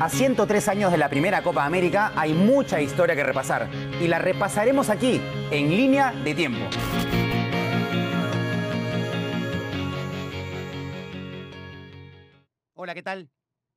A 0.00 0.08
103 0.08 0.68
años 0.68 0.92
de 0.92 0.98
la 0.98 1.10
primera 1.10 1.42
Copa 1.42 1.64
América 1.64 2.12
hay 2.14 2.32
mucha 2.32 2.80
historia 2.80 3.16
que 3.16 3.24
repasar 3.24 3.68
y 4.00 4.06
la 4.06 4.20
repasaremos 4.20 4.90
aquí, 4.90 5.20
en 5.50 5.70
línea 5.70 6.12
de 6.12 6.36
tiempo. 6.36 6.60
Hola, 12.74 12.94
¿qué 12.94 13.02
tal? 13.02 13.28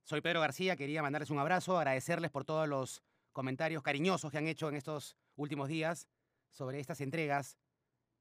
Soy 0.04 0.21
Pedro 0.21 0.42
García, 0.42 0.76
quería 0.76 1.02
mandarles 1.02 1.31
un 1.31 1.39
abrazo, 1.39 1.79
agradecerles 1.79 2.29
por 2.29 2.46
todos 2.46 2.67
los 2.67 3.01
comentarios 3.31 3.81
cariñosos 3.81 4.31
que 4.31 4.38
han 4.38 4.47
hecho 4.47 4.69
en 4.69 4.76
estos 4.76 5.17
últimos 5.38 5.69
días 5.69 6.08
sobre 6.51 6.79
estas 6.79 7.01
entregas 7.01 7.58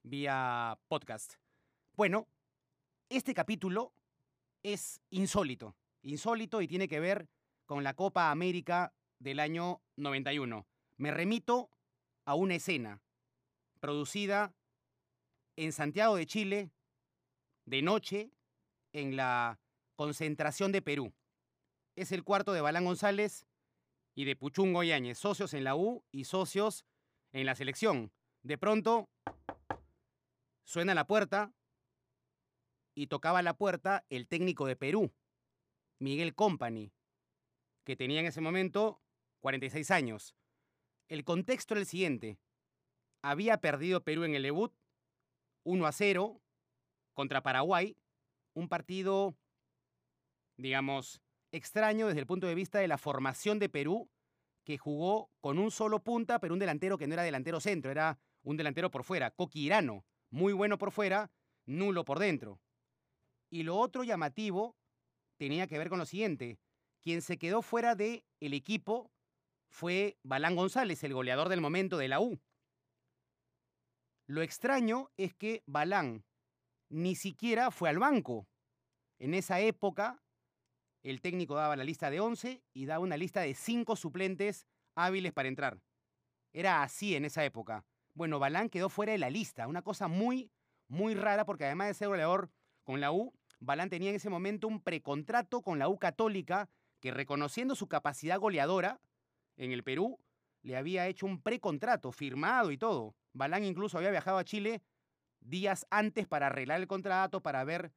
vía 0.02 0.78
podcast. 0.88 1.34
Bueno, 1.96 2.26
este 3.10 3.34
capítulo 3.34 3.92
es 4.62 5.02
insólito, 5.10 5.76
insólito 6.00 6.62
y 6.62 6.66
tiene 6.66 6.88
que 6.88 6.98
ver 6.98 7.28
con 7.70 7.84
la 7.84 7.94
Copa 7.94 8.32
América 8.32 8.92
del 9.20 9.38
año 9.38 9.80
91. 9.94 10.66
Me 10.96 11.12
remito 11.12 11.70
a 12.24 12.34
una 12.34 12.56
escena 12.56 13.00
producida 13.78 14.52
en 15.54 15.70
Santiago 15.70 16.16
de 16.16 16.26
Chile 16.26 16.72
de 17.66 17.82
noche 17.82 18.32
en 18.92 19.14
la 19.14 19.60
concentración 19.94 20.72
de 20.72 20.82
Perú. 20.82 21.14
Es 21.94 22.10
el 22.10 22.24
cuarto 22.24 22.52
de 22.52 22.60
Balán 22.60 22.86
González 22.86 23.46
y 24.16 24.24
de 24.24 24.34
Puchungo 24.34 24.82
Yáñez, 24.82 25.16
socios 25.16 25.54
en 25.54 25.62
la 25.62 25.76
U 25.76 26.02
y 26.10 26.24
socios 26.24 26.84
en 27.30 27.46
la 27.46 27.54
selección. 27.54 28.10
De 28.42 28.58
pronto 28.58 29.08
suena 30.64 30.92
la 30.96 31.06
puerta 31.06 31.54
y 32.96 33.06
tocaba 33.06 33.42
la 33.42 33.54
puerta 33.54 34.04
el 34.10 34.26
técnico 34.26 34.66
de 34.66 34.74
Perú, 34.74 35.12
Miguel 36.00 36.34
Company, 36.34 36.90
que 37.90 37.96
tenía 37.96 38.20
en 38.20 38.26
ese 38.26 38.40
momento 38.40 39.02
46 39.40 39.90
años. 39.90 40.36
El 41.08 41.24
contexto 41.24 41.74
era 41.74 41.80
el 41.80 41.88
siguiente. 41.88 42.38
Había 43.20 43.56
perdido 43.56 44.04
Perú 44.04 44.22
en 44.22 44.36
el 44.36 44.44
debut 44.44 44.72
1 45.64 45.84
a 45.84 45.90
0 45.90 46.40
contra 47.14 47.42
Paraguay, 47.42 47.96
un 48.54 48.68
partido, 48.68 49.36
digamos, 50.56 51.20
extraño 51.50 52.06
desde 52.06 52.20
el 52.20 52.28
punto 52.28 52.46
de 52.46 52.54
vista 52.54 52.78
de 52.78 52.86
la 52.86 52.96
formación 52.96 53.58
de 53.58 53.68
Perú, 53.68 54.08
que 54.62 54.78
jugó 54.78 55.32
con 55.40 55.58
un 55.58 55.72
solo 55.72 56.04
punta, 56.04 56.38
pero 56.38 56.54
un 56.54 56.60
delantero 56.60 56.96
que 56.96 57.08
no 57.08 57.14
era 57.14 57.24
delantero 57.24 57.58
centro, 57.58 57.90
era 57.90 58.20
un 58.44 58.56
delantero 58.56 58.92
por 58.92 59.02
fuera, 59.02 59.32
Coqui 59.32 59.66
Irano, 59.66 60.04
muy 60.30 60.52
bueno 60.52 60.78
por 60.78 60.92
fuera, 60.92 61.32
nulo 61.66 62.04
por 62.04 62.20
dentro. 62.20 62.60
Y 63.50 63.64
lo 63.64 63.76
otro 63.76 64.04
llamativo 64.04 64.76
tenía 65.38 65.66
que 65.66 65.76
ver 65.76 65.88
con 65.88 65.98
lo 65.98 66.06
siguiente. 66.06 66.60
Quien 67.02 67.22
se 67.22 67.38
quedó 67.38 67.62
fuera 67.62 67.94
del 67.94 68.24
el 68.40 68.54
equipo 68.54 69.10
fue 69.68 70.18
Balán 70.22 70.56
González, 70.56 71.02
el 71.04 71.14
goleador 71.14 71.48
del 71.48 71.60
momento 71.60 71.96
de 71.96 72.08
la 72.08 72.20
U. 72.20 72.38
Lo 74.26 74.42
extraño 74.42 75.10
es 75.16 75.34
que 75.34 75.62
Balán 75.66 76.24
ni 76.88 77.14
siquiera 77.14 77.70
fue 77.70 77.88
al 77.88 77.98
banco. 77.98 78.46
En 79.18 79.34
esa 79.34 79.60
época, 79.60 80.22
el 81.02 81.20
técnico 81.20 81.54
daba 81.54 81.76
la 81.76 81.84
lista 81.84 82.10
de 82.10 82.20
11 82.20 82.62
y 82.74 82.86
daba 82.86 83.04
una 83.04 83.16
lista 83.16 83.40
de 83.40 83.54
5 83.54 83.96
suplentes 83.96 84.66
hábiles 84.94 85.32
para 85.32 85.48
entrar. 85.48 85.80
Era 86.52 86.82
así 86.82 87.14
en 87.14 87.24
esa 87.24 87.44
época. 87.44 87.84
Bueno, 88.14 88.38
Balán 88.38 88.68
quedó 88.68 88.88
fuera 88.88 89.12
de 89.12 89.18
la 89.18 89.30
lista, 89.30 89.68
una 89.68 89.82
cosa 89.82 90.08
muy, 90.08 90.50
muy 90.88 91.14
rara 91.14 91.44
porque 91.44 91.64
además 91.64 91.88
de 91.88 91.94
ser 91.94 92.08
goleador 92.08 92.50
con 92.84 93.00
la 93.00 93.12
U, 93.12 93.32
Balán 93.60 93.88
tenía 93.88 94.10
en 94.10 94.16
ese 94.16 94.30
momento 94.30 94.66
un 94.66 94.80
precontrato 94.80 95.62
con 95.62 95.78
la 95.78 95.88
U 95.88 95.98
Católica 95.98 96.68
que 97.00 97.10
reconociendo 97.10 97.74
su 97.74 97.88
capacidad 97.88 98.38
goleadora 98.38 99.00
en 99.56 99.72
el 99.72 99.82
Perú, 99.82 100.18
le 100.62 100.76
había 100.76 101.06
hecho 101.06 101.26
un 101.26 101.40
precontrato 101.40 102.12
firmado 102.12 102.70
y 102.70 102.78
todo. 102.78 103.14
Balán 103.32 103.64
incluso 103.64 103.98
había 103.98 104.10
viajado 104.10 104.38
a 104.38 104.44
Chile 104.44 104.82
días 105.40 105.86
antes 105.90 106.26
para 106.26 106.46
arreglar 106.46 106.80
el 106.80 106.86
contrato, 106.86 107.42
para 107.42 107.64
ver 107.64 107.92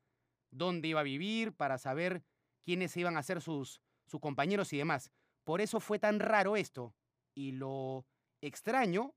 dónde 0.52 0.88
iba 0.88 1.02
a 1.02 1.03
vivir, 1.03 1.53
para 1.53 1.78
saber 1.78 2.24
quiénes 2.64 2.96
iban 2.96 3.18
a 3.18 3.24
ser 3.24 3.41
sus, 3.41 3.81
sus 4.06 4.22
compañeros 4.22 4.72
y 4.74 4.78
demás. 4.78 5.12
Por 5.44 5.59
eso 5.59 5.80
fue 5.80 6.00
tan 6.00 6.20
raro 6.20 6.56
esto. 6.56 6.96
Y 7.35 7.52
lo 7.52 8.06
extraño, 8.41 9.14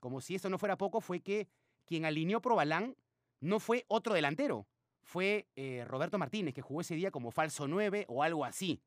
como 0.00 0.20
si 0.20 0.34
esto 0.34 0.48
no 0.48 0.58
fuera 0.58 0.78
poco, 0.78 1.00
fue 1.00 1.20
que 1.20 1.48
quien 1.84 2.04
alineó 2.04 2.40
pro 2.40 2.56
Balán 2.56 2.96
no 3.40 3.60
fue 3.60 3.84
otro 3.88 4.14
delantero, 4.14 4.66
fue 5.02 5.48
eh, 5.56 5.84
Roberto 5.86 6.18
Martínez, 6.18 6.54
que 6.54 6.62
jugó 6.62 6.80
ese 6.80 6.94
día 6.94 7.10
como 7.10 7.30
falso 7.30 7.66
9 7.66 8.06
o 8.08 8.22
algo 8.22 8.44
así. 8.44 8.82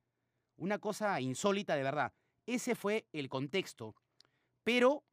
Una 0.61 0.77
cosa 0.77 1.19
insólita 1.19 1.75
de 1.75 1.81
verdad. 1.81 2.13
Ese 2.45 2.75
fue 2.75 3.07
el 3.13 3.29
contexto. 3.29 3.95
Pero 4.63 5.03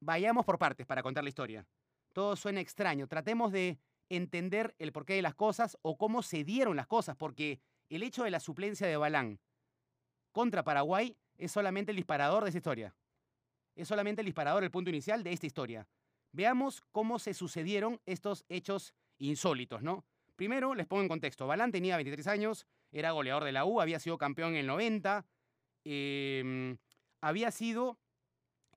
vayamos 0.00 0.44
por 0.44 0.56
partes 0.56 0.86
para 0.86 1.02
contar 1.02 1.24
la 1.24 1.30
historia. 1.30 1.66
Todo 2.12 2.36
suena 2.36 2.60
extraño. 2.60 3.08
Tratemos 3.08 3.50
de 3.50 3.80
entender 4.08 4.76
el 4.78 4.92
porqué 4.92 5.14
de 5.14 5.22
las 5.22 5.34
cosas 5.34 5.76
o 5.82 5.98
cómo 5.98 6.22
se 6.22 6.44
dieron 6.44 6.76
las 6.76 6.86
cosas, 6.86 7.16
porque 7.16 7.60
el 7.88 8.04
hecho 8.04 8.22
de 8.22 8.30
la 8.30 8.38
suplencia 8.38 8.86
de 8.86 8.96
Balán 8.96 9.40
contra 10.30 10.62
Paraguay 10.62 11.16
es 11.38 11.50
solamente 11.50 11.90
el 11.90 11.96
disparador 11.96 12.44
de 12.44 12.50
esa 12.50 12.58
historia. 12.58 12.94
Es 13.74 13.88
solamente 13.88 14.22
el 14.22 14.26
disparador, 14.26 14.62
el 14.62 14.70
punto 14.70 14.90
inicial 14.90 15.24
de 15.24 15.32
esta 15.32 15.46
historia. 15.46 15.88
Veamos 16.30 16.82
cómo 16.92 17.18
se 17.18 17.34
sucedieron 17.34 18.00
estos 18.06 18.44
hechos 18.48 18.94
insólitos, 19.18 19.82
¿no? 19.82 20.04
Primero, 20.36 20.76
les 20.76 20.86
pongo 20.86 21.02
en 21.02 21.08
contexto. 21.08 21.48
Balán 21.48 21.72
tenía 21.72 21.96
23 21.96 22.28
años, 22.28 22.64
era 22.92 23.12
goleador 23.12 23.44
de 23.44 23.52
la 23.52 23.64
U, 23.64 23.80
había 23.80 24.00
sido 24.00 24.18
campeón 24.18 24.50
en 24.50 24.60
el 24.60 24.66
90, 24.66 25.26
em, 25.84 26.78
había 27.20 27.50
sido 27.50 27.98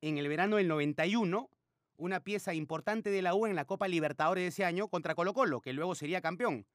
en 0.02 0.18
el 0.18 0.28
verano 0.28 0.58
del 0.58 0.68
91 0.68 1.50
una 1.98 2.20
pieza 2.20 2.54
importante 2.54 3.12
de 3.12 3.22
la 3.22 3.36
U 3.36 3.46
en 3.46 3.56
la 3.56 3.66
Copa 3.66 3.88
Libertadores 3.88 4.44
de 4.44 4.48
ese 4.48 4.66
año 4.66 4.88
contra 4.88 5.14
Colo 5.14 5.34
Colo, 5.34 5.62
que 5.62 5.74
luego 5.74 5.94
sería 5.94 6.20
campeón. 6.20 6.66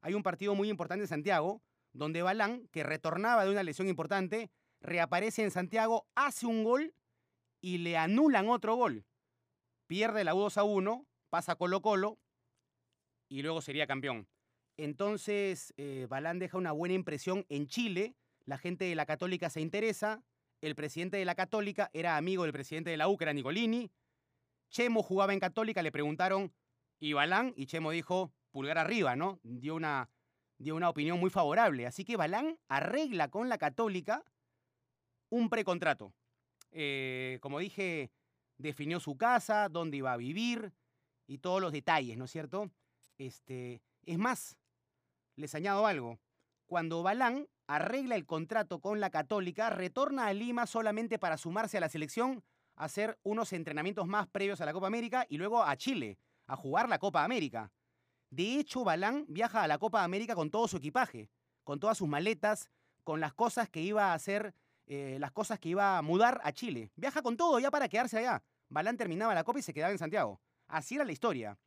Hay 0.00 0.14
un 0.14 0.22
partido 0.22 0.54
muy 0.54 0.68
importante 0.70 1.02
en 1.04 1.08
Santiago, 1.08 1.60
donde 1.92 2.22
Balán, 2.22 2.68
que 2.68 2.84
retornaba 2.84 3.44
de 3.44 3.50
una 3.50 3.64
lesión 3.64 3.88
importante, 3.88 4.50
reaparece 4.80 5.42
en 5.42 5.50
Santiago, 5.50 6.06
hace 6.14 6.46
un 6.46 6.62
gol 6.62 6.94
y 7.60 7.78
le 7.78 7.96
anulan 7.96 8.48
otro 8.48 8.76
gol. 8.76 9.04
Pierde 9.86 10.22
la 10.22 10.34
U 10.34 10.40
2 10.40 10.58
a 10.58 10.62
1, 10.62 11.06
pasa 11.30 11.56
Colo 11.56 11.82
Colo 11.82 12.18
y 13.28 13.42
luego 13.42 13.60
sería 13.60 13.86
campeón. 13.86 14.28
Entonces, 14.76 15.72
eh, 15.76 16.06
Balán 16.08 16.38
deja 16.38 16.58
una 16.58 16.72
buena 16.72 16.94
impresión 16.94 17.46
en 17.48 17.66
Chile, 17.66 18.14
la 18.44 18.58
gente 18.58 18.84
de 18.84 18.94
la 18.94 19.06
Católica 19.06 19.50
se 19.50 19.60
interesa, 19.60 20.22
el 20.60 20.74
presidente 20.74 21.16
de 21.16 21.24
la 21.24 21.34
Católica 21.34 21.90
era 21.92 22.16
amigo 22.16 22.42
del 22.44 22.52
presidente 22.52 22.90
de 22.90 22.96
la 22.96 23.08
U, 23.08 23.16
que 23.16 23.24
era 23.24 23.32
Nicolini, 23.32 23.90
Chemo 24.70 25.02
jugaba 25.02 25.32
en 25.32 25.40
Católica, 25.40 25.82
le 25.82 25.92
preguntaron, 25.92 26.52
¿y 26.98 27.12
Balán? 27.12 27.52
Y 27.56 27.66
Chemo 27.66 27.90
dijo, 27.90 28.32
pulgar 28.50 28.78
arriba, 28.78 29.16
¿no? 29.16 29.38
Dio 29.42 29.74
una, 29.74 30.10
dio 30.58 30.76
una 30.76 30.88
opinión 30.88 31.20
muy 31.20 31.30
favorable. 31.30 31.86
Así 31.86 32.04
que 32.04 32.16
Balán 32.16 32.58
arregla 32.68 33.28
con 33.28 33.48
la 33.48 33.58
Católica 33.58 34.24
un 35.30 35.48
precontrato. 35.48 36.12
Eh, 36.72 37.38
como 37.40 37.58
dije, 37.58 38.10
definió 38.58 39.00
su 39.00 39.16
casa, 39.16 39.68
dónde 39.68 39.98
iba 39.98 40.12
a 40.12 40.16
vivir 40.16 40.72
y 41.26 41.38
todos 41.38 41.60
los 41.60 41.72
detalles, 41.72 42.16
¿no 42.16 42.24
es 42.26 42.30
cierto? 42.30 42.70
Este, 43.18 43.82
es 44.02 44.18
más, 44.18 44.56
les 45.36 45.54
añado 45.54 45.86
algo. 45.86 46.18
Cuando 46.66 47.02
Balán 47.02 47.48
arregla 47.66 48.16
el 48.16 48.26
contrato 48.26 48.80
con 48.80 49.00
la 49.00 49.10
Católica, 49.10 49.70
retorna 49.70 50.26
a 50.26 50.32
Lima 50.32 50.66
solamente 50.66 51.18
para 51.18 51.36
sumarse 51.36 51.76
a 51.76 51.80
la 51.80 51.88
selección, 51.88 52.42
hacer 52.74 53.18
unos 53.22 53.52
entrenamientos 53.52 54.06
más 54.06 54.26
previos 54.26 54.60
a 54.60 54.66
la 54.66 54.72
Copa 54.72 54.86
América 54.86 55.26
y 55.28 55.38
luego 55.38 55.62
a 55.62 55.76
Chile, 55.76 56.18
a 56.46 56.56
jugar 56.56 56.88
la 56.88 56.98
Copa 56.98 57.24
América. 57.24 57.72
De 58.30 58.58
hecho, 58.58 58.84
Balán 58.84 59.24
viaja 59.28 59.62
a 59.62 59.68
la 59.68 59.78
Copa 59.78 60.02
América 60.02 60.34
con 60.34 60.50
todo 60.50 60.68
su 60.68 60.78
equipaje, 60.78 61.30
con 61.64 61.78
todas 61.78 61.98
sus 61.98 62.08
maletas, 62.08 62.70
con 63.04 63.20
las 63.20 63.32
cosas 63.32 63.68
que 63.68 63.80
iba 63.80 64.10
a 64.10 64.14
hacer, 64.14 64.54
eh, 64.86 65.16
las 65.20 65.32
cosas 65.32 65.58
que 65.58 65.68
iba 65.68 65.98
a 65.98 66.02
mudar 66.02 66.40
a 66.42 66.52
Chile. 66.52 66.90
Viaja 66.96 67.22
con 67.22 67.36
todo 67.36 67.58
ya 67.60 67.70
para 67.70 67.88
quedarse 67.88 68.18
allá. 68.18 68.42
Balán 68.68 68.96
terminaba 68.96 69.34
la 69.34 69.44
Copa 69.44 69.60
y 69.60 69.62
se 69.62 69.72
quedaba 69.72 69.92
en 69.92 69.98
Santiago. 69.98 70.40
Así 70.66 70.96
era 70.96 71.04
la 71.04 71.12
historia. 71.12 71.58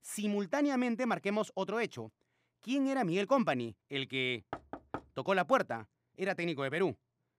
Simultáneamente 0.00 1.06
marquemos 1.06 1.50
otro 1.54 1.80
hecho. 1.80 2.12
¿Quién 2.64 2.88
era 2.88 3.04
Miguel 3.04 3.26
Company? 3.26 3.76
El 3.90 4.08
que 4.08 4.46
tocó 5.12 5.34
la 5.34 5.46
puerta. 5.46 5.86
Era 6.16 6.34
técnico 6.34 6.62
de 6.62 6.70
Perú. 6.70 6.96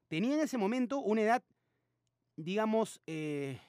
Tenía 0.07 0.35
en 0.35 0.41
ese 0.41 0.59
momento 0.59 0.99
una 0.99 1.23
edad, 1.23 1.43
digamos, 2.35 3.01
eh, 3.07 3.59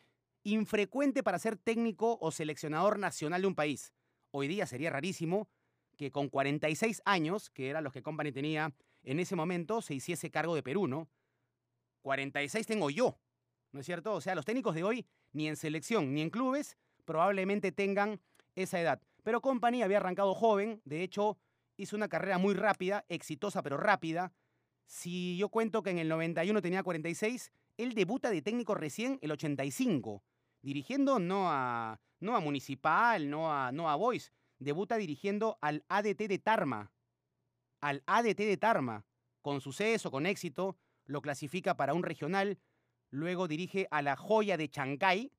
infrecuente 0.43 1.23
para 1.23 1.39
ser 1.39 1.57
técnico 1.57 2.19
o 2.21 2.31
seleccionador 2.31 2.99
nacional 2.99 3.41
de 3.41 3.47
un 3.49 3.55
país. 3.55 3.95
Hoy 4.33 4.49
día 4.49 4.67
sería 4.67 4.91
rarísimo 4.91 5.49
que 5.97 6.11
con 6.11 6.29
46 6.29 7.01
años, 7.07 7.49
que 7.49 7.71
eran 7.71 7.85
los 7.85 7.95
que 7.95 8.03
Company 8.03 8.33
tenía 8.33 8.75
en 9.03 9.19
ese 9.19 9.35
momento, 9.35 9.81
se 9.81 9.95
hiciese 9.95 10.31
cargo 10.31 10.55
de 10.55 10.63
Perú, 10.63 10.87
¿no? 10.87 11.09
46 12.03 12.67
tengo 12.67 12.91
yo, 12.91 13.19
¿no 13.73 13.81
es 13.81 13.87
cierto? 13.87 14.13
O 14.13 14.21
sea, 14.21 14.35
los 14.35 14.45
técnicos 14.45 14.75
de 14.75 14.85
hoy, 14.85 15.07
ni 15.33 15.49
en 15.49 15.57
selección 15.57 16.13
ni 16.13 16.21
en 16.21 16.29
clubes, 16.29 16.77
probablemente 17.07 17.73
tengan 17.73 18.21
esa 18.57 18.79
edad. 18.79 19.01
Pero 19.23 19.41
Company 19.41 19.83
había 19.83 19.97
arrancado 19.97 20.35
joven, 20.35 20.83
de 20.85 21.03
hecho, 21.03 21.39
hizo 21.77 21.97
una 21.97 22.09
carrera 22.09 22.39
muy 22.39 22.55
rápida, 22.55 23.05
exitosa 23.09 23.63
pero 23.63 23.77
rápida. 23.77 24.33
Si 24.87 25.37
yo 25.37 25.49
cuento 25.49 25.83
que 25.83 25.91
en 25.91 25.99
el 25.99 26.09
91 26.09 26.63
tenía 26.63 26.83
46, 26.83 27.53
él 27.77 27.95
debuta 27.95 28.31
de 28.31 28.43
técnico 28.43 28.75
recién 28.75 29.19
el 29.23 29.33
85, 29.33 30.23
dirigiendo 30.63 31.19
no 31.19 31.51
a, 31.51 32.01
no 32.21 32.37
a 32.37 32.41
Municipal, 32.41 33.29
no 33.29 33.53
a, 33.53 33.73
no 33.73 33.91
a 33.91 33.97
Boys, 33.97 34.33
debuta 34.59 34.97
dirigiendo 34.97 35.59
al 35.61 35.85
ADT 35.89 36.29
de 36.29 36.39
Tarma, 36.39 36.93
al 37.81 38.03
ADT 38.07 38.39
de 38.39 38.57
Tarma, 38.57 39.05
con 39.43 39.61
suceso, 39.61 40.11
con 40.11 40.27
éxito, 40.27 40.77
lo 41.05 41.21
clasifica 41.21 41.77
para 41.77 41.95
un 41.95 42.03
regional, 42.03 42.59
luego 43.11 43.49
dirige 43.49 43.87
a 43.91 44.03
la 44.03 44.17
joya 44.17 44.57
de 44.57 44.69
Chancay, 44.69 45.33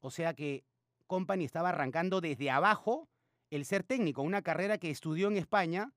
o 0.00 0.10
sea 0.10 0.34
que 0.34 0.64
Company 1.06 1.44
estaba 1.44 1.70
arrancando 1.70 2.20
desde 2.20 2.50
abajo 2.50 3.08
el 3.50 3.64
ser 3.64 3.82
técnico, 3.82 4.22
una 4.22 4.42
carrera 4.42 4.78
que 4.78 4.90
estudió 4.90 5.28
en 5.28 5.36
España 5.36 5.92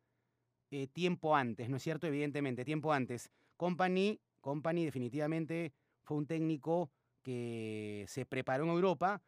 eh, 0.72 0.88
tiempo 0.88 1.36
antes, 1.36 1.70
¿no 1.70 1.78
es 1.78 1.84
cierto? 1.84 2.08
Evidentemente, 2.08 2.64
tiempo 2.66 2.94
antes. 2.94 3.32
Company, 3.58 4.20
Company 4.40 4.86
definitivamente 4.86 5.74
fue 6.04 6.18
un 6.18 6.28
técnico 6.28 6.92
que 7.22 8.06
se 8.08 8.26
preparó 8.26 8.66
en 8.66 8.70
Europa 8.70 9.22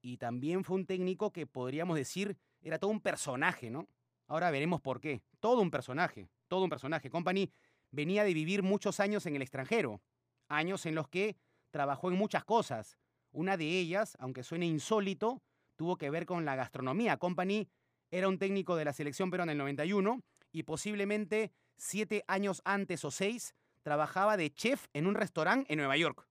y 0.00 0.18
también 0.18 0.64
fue 0.64 0.76
un 0.76 0.86
técnico 0.86 1.32
que 1.32 1.46
podríamos 1.46 1.96
decir 1.96 2.36
era 2.62 2.78
todo 2.78 2.90
un 2.90 3.00
personaje, 3.00 3.70
¿no? 3.70 3.88
Ahora 4.26 4.50
veremos 4.50 4.80
por 4.80 5.00
qué. 5.00 5.22
Todo 5.40 5.60
un 5.60 5.70
personaje, 5.70 6.28
todo 6.48 6.64
un 6.64 6.70
personaje. 6.70 7.10
Company 7.10 7.50
venía 7.90 8.24
de 8.24 8.34
vivir 8.34 8.62
muchos 8.62 9.00
años 9.00 9.26
en 9.26 9.36
el 9.36 9.42
extranjero, 9.42 10.00
años 10.48 10.86
en 10.86 10.94
los 10.94 11.08
que 11.08 11.36
trabajó 11.70 12.10
en 12.10 12.16
muchas 12.16 12.44
cosas. 12.44 12.96
Una 13.32 13.56
de 13.56 13.66
ellas, 13.66 14.16
aunque 14.20 14.42
suene 14.42 14.66
insólito, 14.66 15.42
tuvo 15.76 15.96
que 15.96 16.10
ver 16.10 16.26
con 16.26 16.44
la 16.44 16.56
gastronomía. 16.56 17.16
Company 17.16 17.68
era 18.10 18.28
un 18.28 18.38
técnico 18.38 18.76
de 18.76 18.84
la 18.84 18.92
selección 18.92 19.30
peruana 19.30 19.52
en 19.52 19.56
el 19.56 19.64
91 19.64 20.20
y 20.52 20.62
posiblemente 20.64 21.52
siete 21.76 22.24
años 22.28 22.62
antes 22.64 23.04
o 23.04 23.10
seis 23.10 23.54
trabajaba 23.82 24.36
de 24.36 24.52
chef 24.52 24.86
en 24.92 25.06
un 25.06 25.14
restaurante 25.14 25.72
en 25.72 25.78
Nueva 25.78 25.96
York. 25.96 26.28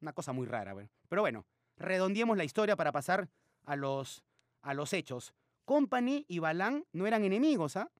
Una 0.00 0.12
cosa 0.12 0.32
muy 0.32 0.46
rara, 0.46 0.74
pero 1.08 1.22
bueno, 1.22 1.46
redondeemos 1.76 2.36
la 2.36 2.44
historia 2.44 2.76
para 2.76 2.92
pasar 2.92 3.28
a 3.64 3.76
los, 3.76 4.22
a 4.62 4.74
los 4.74 4.92
hechos. 4.92 5.34
Company 5.64 6.24
y 6.28 6.38
Balán 6.38 6.84
no 6.92 7.06
eran 7.06 7.24
enemigos, 7.24 7.76
¿ah? 7.76 7.90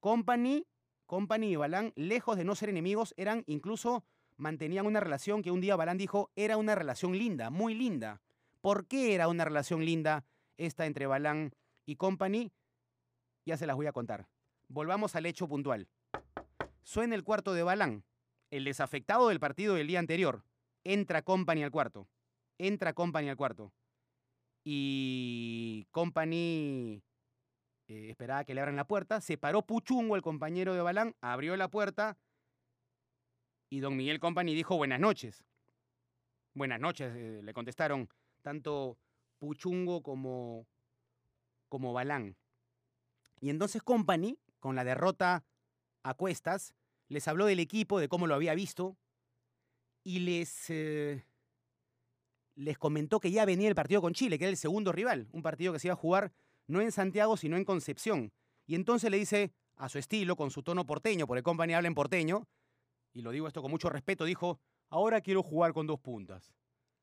Company, 0.00 0.66
Company 1.06 1.52
y 1.52 1.56
Balán, 1.56 1.92
lejos 1.94 2.36
de 2.36 2.44
no 2.44 2.54
ser 2.54 2.68
enemigos, 2.68 3.14
eran 3.16 3.44
incluso 3.46 4.04
mantenían 4.36 4.86
una 4.86 5.00
relación 5.00 5.42
que 5.42 5.50
un 5.50 5.60
día 5.60 5.76
Balán 5.76 5.96
dijo 5.96 6.30
era 6.34 6.56
una 6.56 6.74
relación 6.74 7.16
linda, 7.16 7.50
muy 7.50 7.74
linda. 7.74 8.20
¿Por 8.62 8.86
qué 8.86 9.14
era 9.14 9.26
una 9.28 9.44
relación 9.44 9.84
linda 9.84 10.24
esta 10.56 10.86
entre 10.86 11.06
Balán 11.06 11.52
y 11.84 11.96
Company? 11.96 12.52
Ya 13.44 13.56
se 13.56 13.66
las 13.66 13.74
voy 13.74 13.88
a 13.88 13.92
contar. 13.92 14.28
Volvamos 14.68 15.16
al 15.16 15.26
hecho 15.26 15.48
puntual. 15.48 15.88
Suena 16.82 17.16
el 17.16 17.24
cuarto 17.24 17.54
de 17.54 17.64
Balán, 17.64 18.04
el 18.50 18.64
desafectado 18.64 19.28
del 19.28 19.40
partido 19.40 19.74
del 19.74 19.88
día 19.88 19.98
anterior. 19.98 20.44
Entra 20.84 21.22
Company 21.22 21.64
al 21.64 21.72
cuarto. 21.72 22.08
Entra 22.56 22.92
Company 22.92 23.28
al 23.28 23.36
cuarto. 23.36 23.72
Y 24.64 25.88
Company 25.90 27.02
eh, 27.88 28.10
esperaba 28.10 28.44
que 28.44 28.54
le 28.54 28.60
abran 28.60 28.76
la 28.76 28.86
puerta. 28.86 29.20
Se 29.20 29.36
paró 29.36 29.62
Puchungo, 29.66 30.14
el 30.14 30.22
compañero 30.22 30.72
de 30.72 30.82
Balán, 30.82 31.16
abrió 31.20 31.56
la 31.56 31.68
puerta 31.68 32.16
y 33.72 33.80
don 33.80 33.96
Miguel 33.96 34.20
Company 34.20 34.54
dijo 34.54 34.76
buenas 34.76 35.00
noches. 35.00 35.44
Buenas 36.54 36.78
noches, 36.78 37.12
eh, 37.16 37.40
le 37.42 37.52
contestaron 37.54 38.08
tanto 38.42 38.98
Puchungo 39.38 40.02
como, 40.02 40.66
como 41.68 41.92
Balán. 41.92 42.36
Y 43.40 43.50
entonces 43.50 43.82
Company, 43.82 44.38
con 44.60 44.76
la 44.76 44.84
derrota 44.84 45.44
a 46.02 46.14
cuestas, 46.14 46.74
les 47.08 47.26
habló 47.28 47.46
del 47.46 47.60
equipo, 47.60 47.98
de 47.98 48.08
cómo 48.08 48.26
lo 48.26 48.34
había 48.34 48.54
visto, 48.54 48.96
y 50.04 50.20
les, 50.20 50.70
eh, 50.70 51.24
les 52.54 52.78
comentó 52.78 53.20
que 53.20 53.30
ya 53.30 53.44
venía 53.44 53.68
el 53.68 53.74
partido 53.74 54.00
con 54.00 54.14
Chile, 54.14 54.38
que 54.38 54.44
era 54.44 54.50
el 54.50 54.56
segundo 54.56 54.92
rival, 54.92 55.28
un 55.32 55.42
partido 55.42 55.72
que 55.72 55.78
se 55.78 55.88
iba 55.88 55.94
a 55.94 55.96
jugar 55.96 56.32
no 56.66 56.80
en 56.80 56.92
Santiago, 56.92 57.36
sino 57.36 57.56
en 57.56 57.64
Concepción. 57.64 58.32
Y 58.66 58.74
entonces 58.74 59.10
le 59.10 59.18
dice, 59.18 59.52
a 59.76 59.88
su 59.88 59.98
estilo, 59.98 60.36
con 60.36 60.50
su 60.50 60.62
tono 60.62 60.86
porteño, 60.86 61.26
porque 61.26 61.42
Company 61.42 61.74
habla 61.74 61.88
en 61.88 61.94
porteño, 61.94 62.46
y 63.12 63.22
lo 63.22 63.30
digo 63.30 63.48
esto 63.48 63.62
con 63.62 63.70
mucho 63.70 63.90
respeto, 63.90 64.24
dijo, 64.24 64.60
ahora 64.88 65.20
quiero 65.20 65.42
jugar 65.42 65.72
con 65.72 65.86
dos 65.86 66.00
puntas. 66.00 66.54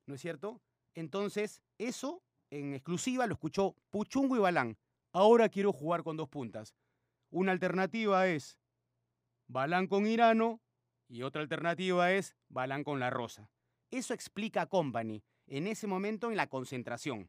¿No 0.06 0.16
es 0.16 0.22
cierto? 0.22 0.62
Entonces, 0.96 1.62
eso 1.78 2.22
en 2.50 2.74
exclusiva 2.74 3.28
lo 3.28 3.34
escuchó 3.34 3.76
Puchungo 3.90 4.36
y 4.36 4.40
Balán. 4.40 4.78
Ahora 5.12 5.50
quiero 5.50 5.72
jugar 5.72 6.04
con 6.04 6.18
dos 6.18 6.30
puntas. 6.30 6.76
Una 7.30 7.52
alternativa 7.52 8.28
es 8.28 8.58
Balán 9.48 9.88
con 9.88 10.08
Irano 10.08 10.62
y 11.08 11.24
otra 11.24 11.42
alternativa 11.42 12.12
es 12.12 12.36
Balán 12.48 12.84
con 12.84 13.00
La 13.00 13.10
Rosa. 13.10 13.50
Eso 13.92 14.14
explica 14.14 14.64
a 14.64 14.66
Company 14.68 15.24
en 15.48 15.68
ese 15.68 15.88
momento 15.88 16.30
en 16.30 16.38
la 16.38 16.48
concentración. 16.48 17.28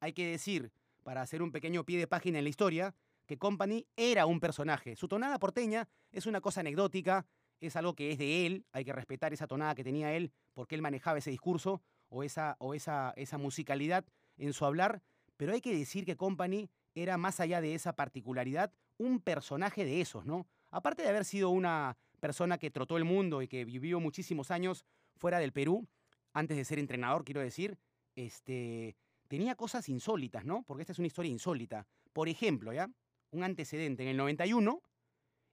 Hay 0.00 0.12
que 0.12 0.26
decir, 0.26 0.72
para 1.02 1.22
hacer 1.22 1.42
un 1.42 1.52
pequeño 1.52 1.84
pie 1.84 1.98
de 1.98 2.06
página 2.06 2.38
en 2.38 2.44
la 2.44 2.50
historia, 2.50 2.94
que 3.26 3.38
Company 3.38 3.86
era 3.96 4.26
un 4.26 4.40
personaje. 4.40 4.96
Su 4.96 5.08
tonada 5.08 5.38
porteña 5.38 5.88
es 6.12 6.26
una 6.26 6.40
cosa 6.40 6.60
anecdótica, 6.60 7.26
es 7.60 7.76
algo 7.76 7.94
que 7.94 8.12
es 8.12 8.18
de 8.18 8.46
él, 8.46 8.66
hay 8.72 8.84
que 8.84 8.92
respetar 8.92 9.32
esa 9.32 9.46
tonada 9.46 9.74
que 9.74 9.84
tenía 9.84 10.12
él 10.12 10.32
porque 10.52 10.74
él 10.74 10.82
manejaba 10.82 11.18
ese 11.18 11.30
discurso 11.30 11.82
o 12.14 12.22
esa, 12.22 12.56
o 12.60 12.74
esa, 12.74 13.12
esa 13.16 13.38
musicalidad 13.38 14.04
en 14.38 14.52
su 14.52 14.64
hablar, 14.64 15.02
pero 15.36 15.52
hay 15.52 15.60
que 15.60 15.76
decir 15.76 16.04
que 16.04 16.16
Company 16.16 16.70
era 16.94 17.18
más 17.18 17.40
allá 17.40 17.60
de 17.60 17.74
esa 17.74 17.94
particularidad 17.94 18.72
un 18.98 19.18
personaje 19.20 19.84
de 19.84 20.00
esos, 20.00 20.24
¿no? 20.24 20.46
Aparte 20.70 21.02
de 21.02 21.08
haber 21.08 21.24
sido 21.24 21.50
una 21.50 21.96
persona 22.20 22.56
que 22.58 22.70
trotó 22.70 22.96
el 22.96 23.04
mundo 23.04 23.42
y 23.42 23.48
que 23.48 23.64
vivió 23.64 23.98
muchísimos 23.98 24.52
años 24.52 24.84
fuera 25.16 25.40
del 25.40 25.52
Perú, 25.52 25.88
antes 26.32 26.56
de 26.56 26.64
ser 26.64 26.78
entrenador, 26.78 27.24
quiero 27.24 27.40
decir, 27.40 27.78
este, 28.14 28.96
tenía 29.26 29.56
cosas 29.56 29.88
insólitas, 29.88 30.44
¿no? 30.44 30.62
Porque 30.62 30.82
esta 30.82 30.92
es 30.92 30.98
una 31.00 31.08
historia 31.08 31.32
insólita. 31.32 31.86
Por 32.12 32.28
ejemplo, 32.28 32.72
¿ya? 32.72 32.88
Un 33.32 33.42
antecedente. 33.42 34.04
En 34.04 34.10
el 34.10 34.16
91, 34.16 34.80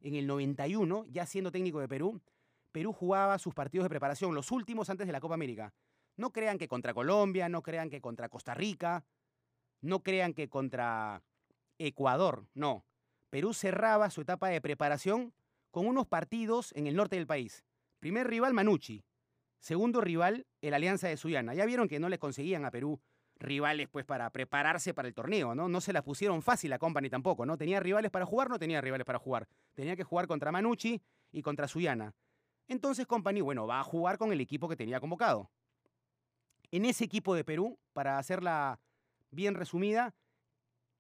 en 0.02 0.16
el 0.16 0.28
91, 0.28 1.06
ya 1.10 1.26
siendo 1.26 1.52
técnico 1.52 1.80
de 1.80 1.88
Perú, 1.88 2.22
Perú 2.72 2.94
jugaba 2.94 3.40
sus 3.40 3.54
partidos 3.54 3.86
de 3.86 3.90
preparación, 3.90 4.36
los 4.36 4.52
últimos 4.52 4.90
antes 4.92 5.08
de 5.08 5.14
la 5.14 5.20
Copa 5.20 5.34
América. 5.34 5.74
No 6.22 6.32
crean 6.32 6.60
que 6.60 6.68
contra 6.68 6.94
Colombia, 6.94 7.50
no 7.50 7.64
crean 7.64 7.90
que 7.90 8.00
contra 8.00 8.30
Costa 8.30 8.54
Rica, 8.54 9.04
no 9.82 10.04
crean 10.04 10.36
que 10.36 10.50
contra 10.50 11.24
Ecuador, 11.80 12.46
no. 12.54 12.86
Perú 13.32 13.56
cerraba 13.56 14.12
su 14.12 14.22
etapa 14.22 14.48
de 14.50 14.62
preparación 14.62 15.34
con 15.72 15.88
unos 15.88 16.06
partidos 16.06 16.74
en 16.76 16.86
el 16.86 16.96
norte 16.96 17.16
del 17.16 17.26
país. 17.26 17.64
Primer 17.98 18.28
rival, 18.28 18.54
Manucci. 18.54 19.04
Segundo 19.58 20.00
rival, 20.00 20.46
el 20.62 20.76
Alianza 20.76 21.08
de 21.08 21.18
Suyana. 21.18 21.56
Ya 21.56 21.66
vieron 21.66 21.88
que 21.88 22.00
no 22.00 22.08
le 22.08 22.20
conseguían 22.20 22.66
a 22.66 22.72
Perú 22.72 23.02
rivales 23.40 23.90
pues 23.90 24.06
para 24.06 24.30
prepararse 24.30 24.94
para 24.94 25.08
el 25.08 25.16
torneo, 25.16 25.56
¿no? 25.56 25.70
No 25.70 25.82
se 25.82 25.92
la 25.92 26.04
pusieron 26.04 26.44
fácil 26.44 26.72
a 26.74 26.78
Company 26.78 27.10
tampoco, 27.10 27.48
¿no? 27.48 27.58
Tenía 27.58 27.80
rivales 27.80 28.12
para 28.12 28.28
jugar, 28.28 28.48
no 28.48 28.60
tenía 28.60 28.80
rivales 28.80 29.06
para 29.06 29.18
jugar. 29.18 29.48
Tenía 29.74 29.96
que 29.96 30.04
jugar 30.04 30.28
contra 30.28 30.52
Manucci 30.52 31.02
y 31.32 31.42
contra 31.42 31.68
Suyana. 31.68 32.14
Entonces 32.68 33.08
Company, 33.08 33.42
bueno, 33.42 33.66
va 33.66 33.80
a 33.80 33.84
jugar 33.84 34.20
con 34.20 34.32
el 34.32 34.40
equipo 34.40 34.70
que 34.70 34.76
tenía 34.76 35.00
convocado. 35.00 35.50
En 36.72 36.86
ese 36.86 37.04
equipo 37.04 37.36
de 37.36 37.44
Perú, 37.44 37.80
para 37.92 38.18
hacerla 38.18 38.80
bien 39.30 39.56
resumida, 39.56 40.16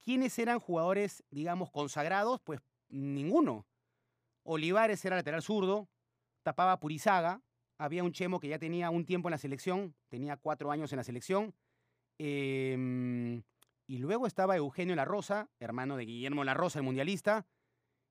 ¿quiénes 0.04 0.38
eran 0.38 0.60
jugadores, 0.60 1.24
digamos, 1.32 1.72
consagrados? 1.72 2.42
Pues 2.42 2.60
ninguno. 2.90 3.66
Olivares 4.44 5.04
era 5.06 5.16
lateral 5.16 5.42
zurdo, 5.42 5.88
tapaba 6.44 6.80
Purizaga, 6.80 7.42
había 7.78 8.04
un 8.04 8.12
Chemo 8.12 8.40
que 8.40 8.50
ya 8.50 8.60
tenía 8.60 8.90
un 8.90 9.06
tiempo 9.06 9.30
en 9.30 9.32
la 9.32 9.38
selección, 9.38 9.96
tenía 10.10 10.36
cuatro 10.36 10.72
años 10.72 10.92
en 10.92 10.98
la 10.98 11.04
selección, 11.04 11.56
em, 12.18 13.44
y 13.88 13.98
luego 14.00 14.28
estaba 14.28 14.58
Eugenio 14.58 14.96
La 14.96 15.06
Rosa, 15.06 15.50
hermano 15.60 15.96
de 15.96 16.06
Guillermo 16.06 16.44
La 16.44 16.54
Rosa, 16.54 16.80
el 16.80 16.86
mundialista, 16.86 17.48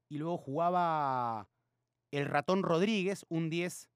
y 0.09 0.19
luego 0.19 0.39
jugaba 0.39 1.49
el 2.11 2.27
Ratón 2.27 2.63
Rodríguez, 2.63 3.27
un 3.29 3.51
10 3.51 3.90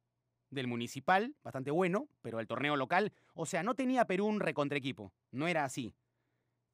del 0.55 0.67
municipal, 0.67 1.35
bastante 1.43 1.71
bueno, 1.71 2.09
pero 2.23 2.41
el 2.41 2.47
torneo 2.47 2.77
local. 2.77 3.13
O 3.35 3.47
sea, 3.47 3.63
no 3.63 3.75
tenía 3.75 4.07
Perú 4.07 4.27
un 4.27 4.41
equipo, 4.73 5.13
no 5.31 5.49
era 5.49 5.65
así. 5.65 5.95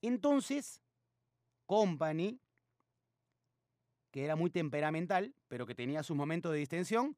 Entonces, 0.03 0.83
Company, 1.67 2.41
que 4.11 4.25
era 4.25 4.37
muy 4.37 4.51
temperamental, 4.51 5.35
pero 5.49 5.67
que 5.67 5.75
tenía 5.75 6.03
sus 6.03 6.17
momentos 6.17 6.53
de 6.53 6.59
distensión, 6.59 7.17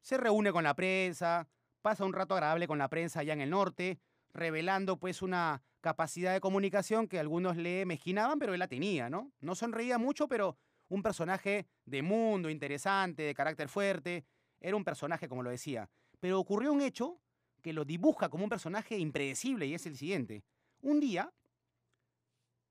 se 0.00 0.16
reúne 0.16 0.52
con 0.52 0.64
la 0.64 0.74
prensa, 0.74 1.48
pasa 1.82 2.04
un 2.04 2.12
rato 2.12 2.34
agradable 2.34 2.66
con 2.66 2.78
la 2.78 2.88
prensa 2.88 3.20
allá 3.20 3.32
en 3.32 3.40
el 3.40 3.50
norte, 3.50 3.98
revelando 4.32 4.98
pues 4.98 5.22
una 5.22 5.62
capacidad 5.80 6.32
de 6.32 6.40
comunicación 6.40 7.08
que 7.08 7.20
algunos 7.20 7.56
le 7.56 7.86
mezquinaban, 7.86 8.38
pero 8.38 8.52
él 8.52 8.58
la 8.58 8.68
tenía, 8.68 9.08
¿no? 9.08 9.32
No 9.40 9.54
sonreía 9.54 9.98
mucho, 9.98 10.28
pero 10.28 10.56
un 10.88 11.02
personaje 11.02 11.66
de 11.84 12.02
mundo, 12.02 12.50
interesante, 12.50 13.22
de 13.22 13.34
carácter 13.34 13.68
fuerte, 13.68 14.24
era 14.64 14.76
un 14.76 14.84
personaje, 14.84 15.28
como 15.28 15.42
lo 15.42 15.50
decía. 15.50 15.90
Pero 16.20 16.40
ocurrió 16.40 16.72
un 16.72 16.80
hecho 16.80 17.20
que 17.60 17.74
lo 17.74 17.84
dibuja 17.84 18.30
como 18.30 18.44
un 18.44 18.50
personaje 18.50 18.98
impredecible 18.98 19.66
y 19.66 19.74
es 19.74 19.84
el 19.84 19.94
siguiente. 19.94 20.42
Un 20.80 21.00
día, 21.00 21.30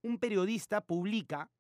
un 0.02 0.18
periodista 0.18 0.82
publica 0.82 1.52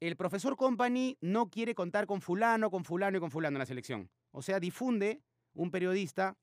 el 0.00 0.16
profesor 0.16 0.56
Company 0.56 1.16
no 1.20 1.48
quiere 1.48 1.74
contar 1.74 2.06
con 2.06 2.22
fulano, 2.22 2.70
con 2.70 2.84
fulano 2.84 3.18
y 3.18 3.20
con 3.20 3.30
fulano 3.30 3.56
en 3.56 3.60
la 3.60 3.66
selección. 3.66 4.10
O 4.32 4.42
sea, 4.42 4.58
difunde 4.58 5.22
un 5.54 5.70
periodista 5.70 6.36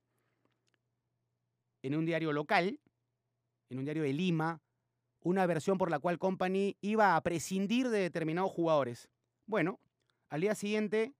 en 1.81 1.96
un 1.96 2.05
diario 2.05 2.31
local, 2.31 2.79
en 3.69 3.79
un 3.79 3.84
diario 3.84 4.03
de 4.03 4.13
Lima, 4.13 4.62
una 5.22 5.46
versión 5.46 5.77
por 5.77 5.89
la 5.91 6.00
cual 6.00 6.19
Company 6.19 6.77
iba 6.81 7.15
a 7.15 7.22
prescindir 7.22 7.89
de 7.89 8.00
determinados 8.00 8.51
jugadores. 8.51 9.10
Bueno, 9.46 9.79
al 10.29 10.41
día 10.41 10.55
siguiente, 10.55 11.15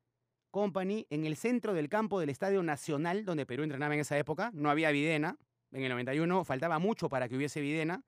Company, 0.52 1.06
en 1.10 1.26
el 1.26 1.36
centro 1.36 1.74
del 1.74 1.90
campo 1.90 2.20
del 2.20 2.30
Estadio 2.30 2.64
Nacional, 2.64 3.26
donde 3.26 3.46
Perú 3.46 3.64
entrenaba 3.64 3.94
en 3.94 4.02
esa 4.02 4.18
época, 4.18 4.52
no 4.54 4.70
había 4.70 4.92
Videna, 4.92 5.38
en 5.72 5.84
el 5.84 5.90
91 5.90 6.44
faltaba 6.44 6.80
mucho 6.80 7.10
para 7.10 7.30
que 7.30 7.36
hubiese 7.36 7.62
Videna, 7.62 8.04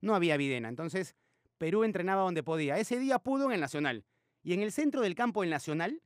no 0.00 0.14
había 0.14 0.36
Videna. 0.36 0.68
Entonces, 0.68 1.16
Perú 1.58 1.84
entrenaba 1.84 2.22
donde 2.22 2.42
podía. 2.42 2.78
Ese 2.78 2.98
día 2.98 3.18
pudo 3.18 3.46
en 3.46 3.52
el 3.52 3.60
Nacional. 3.60 4.04
Y 4.42 4.52
en 4.52 4.62
el 4.62 4.72
centro 4.72 5.00
del 5.00 5.14
campo 5.14 5.40
del 5.40 5.50
Nacional, 5.50 6.02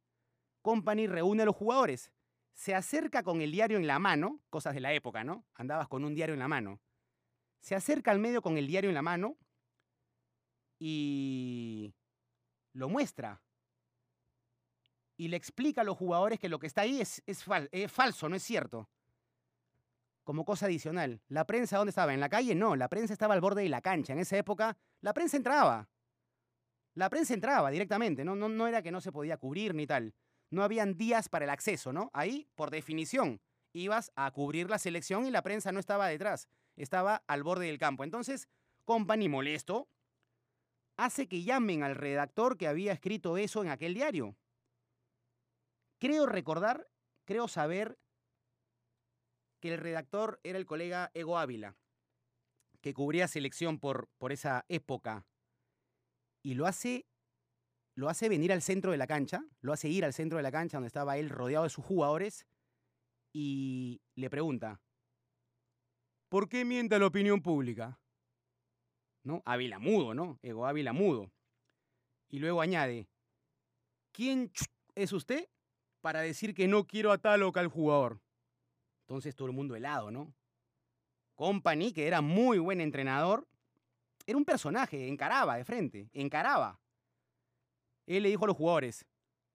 Company 0.62 1.06
reúne 1.06 1.42
a 1.42 1.46
los 1.46 1.56
jugadores. 1.56 2.12
Se 2.54 2.74
acerca 2.74 3.22
con 3.22 3.40
el 3.40 3.50
diario 3.50 3.78
en 3.78 3.86
la 3.86 3.98
mano, 3.98 4.40
cosas 4.50 4.74
de 4.74 4.80
la 4.80 4.92
época, 4.92 5.24
¿no? 5.24 5.44
Andabas 5.54 5.88
con 5.88 6.04
un 6.04 6.14
diario 6.14 6.34
en 6.34 6.38
la 6.38 6.48
mano. 6.48 6.80
Se 7.60 7.74
acerca 7.74 8.10
al 8.10 8.18
medio 8.18 8.42
con 8.42 8.56
el 8.56 8.66
diario 8.66 8.90
en 8.90 8.94
la 8.94 9.02
mano 9.02 9.36
y 10.78 11.92
lo 12.72 12.88
muestra. 12.88 13.42
Y 15.20 15.28
le 15.28 15.36
explica 15.36 15.82
a 15.82 15.84
los 15.84 15.98
jugadores 15.98 16.38
que 16.38 16.48
lo 16.48 16.58
que 16.58 16.66
está 16.66 16.80
ahí 16.80 16.98
es, 16.98 17.22
es, 17.26 17.44
es 17.72 17.92
falso, 17.92 18.26
no 18.26 18.36
es 18.36 18.42
cierto 18.42 18.88
como 20.24 20.44
cosa 20.44 20.66
adicional. 20.66 21.20
¿La 21.28 21.44
prensa 21.44 21.76
dónde 21.76 21.90
estaba? 21.90 22.14
¿En 22.14 22.20
la 22.20 22.28
calle? 22.28 22.54
No, 22.54 22.76
la 22.76 22.88
prensa 22.88 23.12
estaba 23.12 23.34
al 23.34 23.40
borde 23.40 23.62
de 23.62 23.68
la 23.68 23.80
cancha. 23.80 24.12
En 24.12 24.20
esa 24.20 24.38
época, 24.38 24.76
la 25.00 25.12
prensa 25.12 25.36
entraba. 25.36 25.88
La 26.94 27.10
prensa 27.10 27.34
entraba 27.34 27.68
directamente, 27.70 28.24
¿no? 28.24 28.36
No, 28.36 28.48
no 28.48 28.66
era 28.68 28.80
que 28.80 28.92
no 28.92 29.00
se 29.00 29.10
podía 29.10 29.38
cubrir 29.38 29.74
ni 29.74 29.88
tal. 29.88 30.14
No 30.50 30.62
habían 30.62 30.96
días 30.96 31.28
para 31.28 31.46
el 31.46 31.50
acceso, 31.50 31.92
¿no? 31.92 32.10
Ahí, 32.12 32.46
por 32.54 32.70
definición, 32.70 33.40
ibas 33.72 34.12
a 34.14 34.30
cubrir 34.30 34.70
la 34.70 34.78
selección 34.78 35.26
y 35.26 35.32
la 35.32 35.42
prensa 35.42 35.72
no 35.72 35.80
estaba 35.80 36.06
detrás, 36.06 36.48
estaba 36.76 37.24
al 37.26 37.42
borde 37.42 37.66
del 37.66 37.78
campo. 37.78 38.04
Entonces, 38.04 38.48
Company, 38.84 39.28
molesto, 39.28 39.88
hace 40.96 41.26
que 41.26 41.42
llamen 41.42 41.82
al 41.82 41.96
redactor 41.96 42.56
que 42.56 42.68
había 42.68 42.92
escrito 42.92 43.36
eso 43.36 43.62
en 43.62 43.70
aquel 43.70 43.94
diario. 43.94 44.36
Creo 46.00 46.24
recordar, 46.24 46.88
creo 47.26 47.46
saber 47.46 47.98
que 49.60 49.74
el 49.74 49.78
redactor 49.78 50.40
era 50.42 50.58
el 50.58 50.64
colega 50.64 51.10
Ego 51.12 51.38
Ávila, 51.38 51.76
que 52.80 52.94
cubría 52.94 53.28
selección 53.28 53.78
por, 53.78 54.08
por 54.16 54.32
esa 54.32 54.64
época. 54.68 55.26
Y 56.42 56.54
lo 56.54 56.66
hace, 56.66 57.06
lo 57.94 58.08
hace 58.08 58.30
venir 58.30 58.50
al 58.50 58.62
centro 58.62 58.92
de 58.92 58.96
la 58.96 59.06
cancha, 59.06 59.44
lo 59.60 59.74
hace 59.74 59.90
ir 59.90 60.06
al 60.06 60.14
centro 60.14 60.38
de 60.38 60.42
la 60.42 60.50
cancha 60.50 60.78
donde 60.78 60.86
estaba 60.86 61.18
él 61.18 61.28
rodeado 61.28 61.64
de 61.64 61.70
sus 61.70 61.84
jugadores 61.84 62.46
y 63.34 64.00
le 64.14 64.30
pregunta, 64.30 64.80
¿por 66.30 66.48
qué 66.48 66.64
miente 66.64 66.98
la 66.98 67.06
opinión 67.08 67.42
pública? 67.42 68.00
¿No? 69.22 69.42
Ávila 69.44 69.78
mudo, 69.78 70.14
¿no? 70.14 70.38
Ego 70.40 70.66
Ávila 70.66 70.94
mudo. 70.94 71.30
Y 72.30 72.38
luego 72.38 72.62
añade, 72.62 73.06
¿quién 74.12 74.50
es 74.94 75.12
usted 75.12 75.46
para 76.00 76.20
decir 76.20 76.54
que 76.54 76.68
no 76.68 76.86
quiero 76.86 77.12
a 77.12 77.18
tal 77.18 77.42
o 77.42 77.52
cual 77.52 77.68
jugador? 77.68 78.20
Entonces 79.02 79.34
todo 79.34 79.48
el 79.48 79.54
mundo 79.54 79.76
helado, 79.76 80.10
¿no? 80.10 80.32
Company, 81.34 81.92
que 81.92 82.06
era 82.06 82.20
muy 82.20 82.58
buen 82.58 82.80
entrenador, 82.80 83.46
era 84.26 84.36
un 84.36 84.44
personaje, 84.44 85.08
encaraba 85.08 85.56
de 85.56 85.64
frente, 85.64 86.10
encaraba. 86.12 86.80
Él 88.06 88.22
le 88.24 88.28
dijo 88.28 88.44
a 88.44 88.48
los 88.48 88.56
jugadores, 88.56 89.06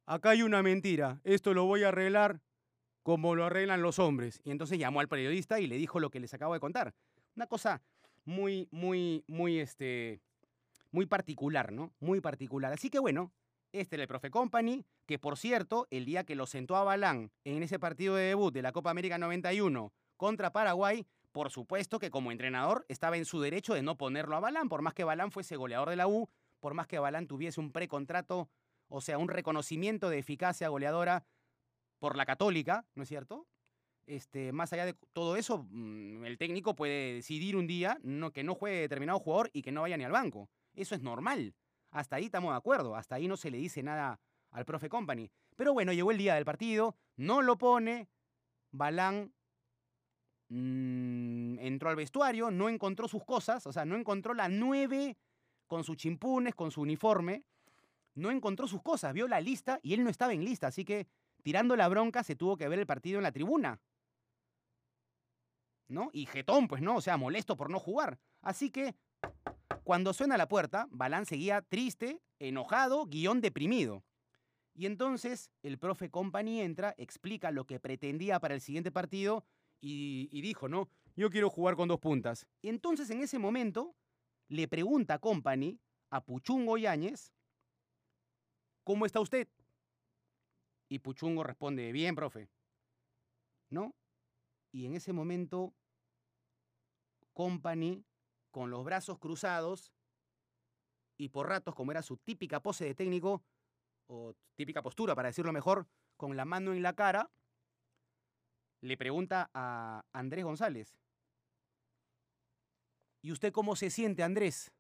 acá 0.06 0.32
hay 0.32 0.42
una 0.42 0.62
mentira, 0.64 1.20
esto 1.24 1.54
lo 1.54 1.66
voy 1.66 1.84
a 1.84 1.90
arreglar 1.90 2.42
como 3.04 3.36
lo 3.36 3.46
arreglan 3.46 3.84
los 3.84 4.00
hombres. 4.00 4.42
Y 4.44 4.50
entonces 4.50 4.80
llamó 4.80 5.00
al 5.00 5.08
periodista 5.08 5.60
y 5.60 5.68
le 5.68 5.78
dijo 5.78 6.00
lo 6.00 6.10
que 6.10 6.20
les 6.20 6.34
acabo 6.34 6.56
de 6.56 6.60
contar. 6.60 6.96
Una 7.36 7.46
cosa 7.46 7.84
muy, 8.24 8.68
muy, 8.72 9.24
muy, 9.28 9.60
este, 9.60 10.22
muy 10.90 11.06
particular, 11.06 11.72
¿no? 11.72 11.94
Muy 12.00 12.20
particular. 12.20 12.74
Así 12.74 12.90
que 12.90 12.98
bueno, 12.98 13.32
este 13.80 13.96
era 13.96 14.04
el 14.04 14.08
profe 14.08 14.32
Company, 14.32 14.86
que 15.06 15.20
por 15.20 15.38
cierto, 15.38 15.88
el 15.90 16.06
día 16.06 16.24
que 16.24 16.36
lo 16.36 16.46
sentó 16.48 16.76
a 16.76 16.84
Balán 16.84 17.32
en 17.44 17.64
ese 17.64 17.80
partido 17.80 18.16
de 18.16 18.26
debut 18.26 18.54
de 18.54 18.62
la 18.62 18.72
Copa 18.72 18.90
América 18.90 19.18
91 19.18 19.94
contra 20.18 20.52
Paraguay, 20.52 21.06
por 21.32 21.52
supuesto 21.52 22.00
que 22.00 22.12
como 22.12 22.32
entrenador 22.32 22.86
estaba 22.88 23.18
en 23.18 23.26
su 23.26 23.42
derecho 23.42 23.74
de 23.74 23.82
no 23.82 23.98
ponerlo 23.98 24.36
a 24.36 24.40
Balán, 24.40 24.70
por 24.70 24.82
más 24.82 24.94
que 24.94 25.04
Balán 25.04 25.32
fuese 25.32 25.58
goleador 25.58 25.90
de 25.90 25.98
la 25.98 26.08
U, 26.08 26.30
por 26.60 26.74
más 26.74 26.88
que 26.88 27.00
Balán 27.00 27.28
tuviese 27.28 27.60
un 27.60 27.72
precontrato, 27.72 28.50
o 28.88 29.02
sea, 29.02 29.18
un 29.18 29.28
reconocimiento 29.28 30.10
de 30.10 30.20
eficacia 30.20 30.70
goleadora 30.70 31.26
por 32.00 32.16
la 32.16 32.26
Católica, 32.26 32.86
¿no 32.96 33.04
es 33.04 33.10
cierto? 33.10 33.48
Este, 34.08 34.52
más 34.52 34.72
allá 34.72 34.86
de 34.86 34.96
todo 35.14 35.36
eso, 35.36 35.66
mm, 35.70 36.26
el 36.26 36.38
técnico 36.38 36.76
puede 36.76 37.16
decidir 37.16 37.56
un 37.56 37.68
día 37.68 38.00
que 38.34 38.44
no 38.44 38.56
juegue 38.56 38.82
determinado 38.82 39.20
jugador 39.20 39.50
y 39.52 39.62
que 39.62 39.72
no 39.72 39.82
vaya 39.82 39.98
ni 39.98 40.04
al 40.04 40.12
banco. 40.12 40.50
Eso 40.76 40.96
es 40.96 41.02
normal. 41.02 41.56
Hasta 41.96 42.18
ahí 42.18 42.26
estamos 42.26 42.52
de 42.52 42.58
acuerdo, 42.58 42.94
hasta 42.98 43.16
ahí 43.16 43.26
no 43.26 43.38
se 43.38 43.50
le 43.50 43.58
dice 43.58 43.82
nada 43.82 44.20
al 44.52 44.66
profe 44.66 44.90
Company. 44.90 45.32
Pero 45.56 45.72
bueno, 45.72 45.94
llegó 45.94 46.12
el 46.12 46.18
día 46.18 46.36
del 46.36 46.44
partido, 46.44 46.98
no 47.16 47.42
lo 47.42 47.58
pone, 47.58 48.10
Balán 48.72 49.34
mm, 50.50 51.58
entró 51.60 51.90
al 51.90 51.96
vestuario, 51.96 52.52
no 52.52 52.68
encontró 52.68 53.08
sus 53.08 53.24
cosas, 53.24 53.66
o 53.66 53.72
sea, 53.72 53.86
no 53.86 53.96
encontró 53.96 54.34
la 54.34 54.50
nueve 54.50 55.16
con 55.68 55.86
sus 55.86 55.96
chimpunes, 55.96 56.54
con 56.54 56.70
su 56.70 56.82
uniforme, 56.82 57.46
no 58.14 58.30
encontró 58.30 58.68
sus 58.68 58.82
cosas, 58.82 59.14
vio 59.14 59.30
la 59.30 59.40
lista 59.40 59.80
y 59.82 59.94
él 59.94 60.04
no 60.04 60.10
estaba 60.10 60.34
en 60.34 60.44
lista, 60.44 60.68
así 60.68 60.84
que 60.84 61.08
tirando 61.44 61.78
la 61.78 61.88
bronca 61.88 62.26
se 62.26 62.36
tuvo 62.36 62.58
que 62.58 62.68
ver 62.68 62.80
el 62.80 62.86
partido 62.86 63.20
en 63.20 63.24
la 63.24 63.32
tribuna. 63.32 63.80
¿No? 65.88 66.10
Y 66.12 66.26
jetón, 66.26 66.68
pues 66.68 66.82
no, 66.82 66.98
o 66.98 67.02
sea, 67.02 67.16
molesto 67.16 67.56
por 67.56 67.70
no 67.70 67.80
jugar. 67.80 68.20
Así 68.42 68.70
que 68.70 68.96
cuando 69.84 70.14
suena 70.14 70.36
la 70.36 70.48
puerta, 70.48 70.88
Balán 70.90 71.28
seguía 71.28 71.62
triste, 71.62 72.20
enojado, 72.40 73.06
guion 73.06 73.40
deprimido. 73.40 74.04
Y 74.74 74.88
entonces 74.88 75.52
el 75.62 75.78
profe 75.78 76.10
Company 76.10 76.60
entra, 76.62 76.96
explica 76.98 77.52
lo 77.52 77.66
que 77.66 77.80
pretendía 77.80 78.40
para 78.40 78.56
el 78.56 78.62
siguiente 78.62 78.92
partido 78.92 79.46
y, 79.80 80.42
dijo, 80.42 80.68
¿no? 80.68 80.90
Yo 81.16 81.30
quiero 81.30 81.52
jugar 81.52 81.76
con 81.76 81.88
dos 81.88 82.00
puntas. 82.00 82.48
Entonces 82.64 83.12
en 83.12 83.22
ese 83.22 83.38
momento 83.38 83.96
le 84.48 84.68
pregunta 84.68 85.20
Company, 85.20 85.80
a 86.10 86.24
Puchungo 86.24 86.78
Yáñez, 86.78 87.32
¿cómo 88.84 89.06
está 89.06 89.20
usted? 89.20 89.48
Y 90.90 91.00
Puchungo 91.00 91.44
responde, 91.44 91.92
bien, 91.92 92.16
profe. 92.16 92.50
¿No? 93.70 93.94
Y 94.72 94.86
en 94.88 94.96
ese 94.96 95.14
momento, 95.14 95.74
Company 97.34 98.04
con 98.56 98.72
los 98.72 98.86
brazos 98.86 99.20
cruzados 99.20 99.92
y 101.18 101.28
por 101.28 101.50
ratos, 101.50 101.76
como 101.76 101.92
era 101.92 102.02
su 102.02 102.16
típica 102.16 102.62
pose 102.62 102.86
de 102.86 102.96
técnico, 102.96 103.44
o 104.08 104.34
típica 104.56 104.82
postura, 104.82 105.14
para 105.14 105.28
decirlo 105.28 105.52
mejor, 105.52 105.90
con 106.16 106.38
la 106.38 106.46
mano 106.46 106.72
en 106.72 106.82
la 106.82 106.94
cara, 106.94 107.30
le 108.80 108.96
pregunta 108.96 109.52
a 109.54 110.06
Andrés 110.14 110.46
González, 110.46 110.98
¿y 113.22 113.34
usted 113.34 113.52
cómo 113.52 113.76
se 113.76 113.90
siente, 113.90 114.24
Andrés? 114.24 114.72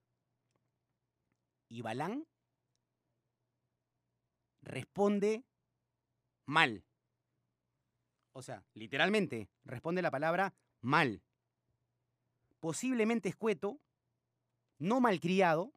Y 1.67 1.81
Balán 1.81 2.25
responde 4.61 5.43
mal. 6.45 6.85
O 8.31 8.41
sea, 8.41 8.63
literalmente, 8.73 9.49
responde 9.65 10.01
la 10.01 10.11
palabra 10.11 10.53
mal 10.79 11.24
posiblemente 12.65 13.29
escueto, 13.29 13.79
no 14.79 14.99
malcriado, 14.99 15.71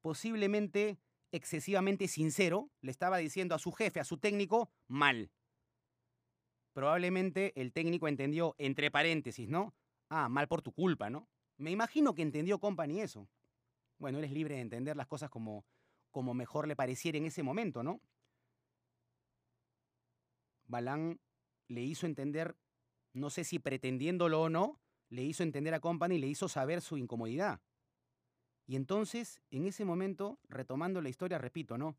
posiblemente 0.00 0.98
excesivamente 1.30 2.08
sincero, 2.08 2.72
le 2.80 2.90
estaba 2.90 3.18
diciendo 3.18 3.54
a 3.54 3.60
su 3.60 3.70
jefe, 3.70 4.00
a 4.00 4.04
su 4.04 4.18
técnico, 4.18 4.68
mal. 4.88 5.30
Probablemente 6.72 7.52
el 7.54 7.72
técnico 7.72 8.08
entendió, 8.08 8.56
entre 8.58 8.90
paréntesis, 8.90 9.48
¿no? 9.48 9.76
Ah, 10.08 10.28
mal 10.28 10.48
por 10.48 10.60
tu 10.60 10.72
culpa, 10.72 11.08
¿no? 11.08 11.28
Me 11.56 11.70
imagino 11.70 12.12
que 12.12 12.22
entendió 12.22 12.58
Company 12.58 13.00
eso. 13.00 13.28
Bueno, 13.98 14.18
él 14.18 14.24
es 14.24 14.32
libre 14.32 14.56
de 14.56 14.62
entender 14.62 14.96
las 14.96 15.06
cosas 15.06 15.30
como, 15.30 15.64
como 16.10 16.34
mejor 16.34 16.66
le 16.66 16.74
pareciera 16.74 17.16
en 17.16 17.26
ese 17.26 17.44
momento, 17.44 17.84
¿no? 17.84 18.00
Balán 20.66 21.20
le 21.68 21.82
hizo 21.82 22.06
entender, 22.06 22.56
no 23.12 23.30
sé 23.30 23.44
si 23.44 23.60
pretendiéndolo 23.60 24.42
o 24.42 24.48
no, 24.48 24.80
le 25.08 25.22
hizo 25.22 25.42
entender 25.42 25.74
a 25.74 25.80
Company 25.80 26.16
y 26.16 26.18
le 26.18 26.26
hizo 26.26 26.48
saber 26.48 26.80
su 26.80 26.96
incomodidad. 26.96 27.60
Y 28.66 28.76
entonces, 28.76 29.40
en 29.50 29.66
ese 29.66 29.84
momento, 29.84 30.38
retomando 30.48 31.00
la 31.00 31.08
historia, 31.08 31.38
repito, 31.38 31.78
¿no? 31.78 31.96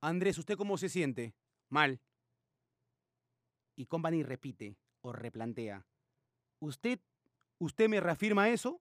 Andrés, 0.00 0.38
¿usted 0.38 0.56
cómo 0.56 0.76
se 0.78 0.88
siente? 0.88 1.34
Mal. 1.68 2.00
Y 3.76 3.86
Company 3.86 4.22
repite 4.22 4.76
o 5.02 5.12
replantea. 5.12 5.86
¿Usted, 6.58 7.00
usted 7.58 7.88
me 7.88 8.00
reafirma 8.00 8.48
eso? 8.48 8.80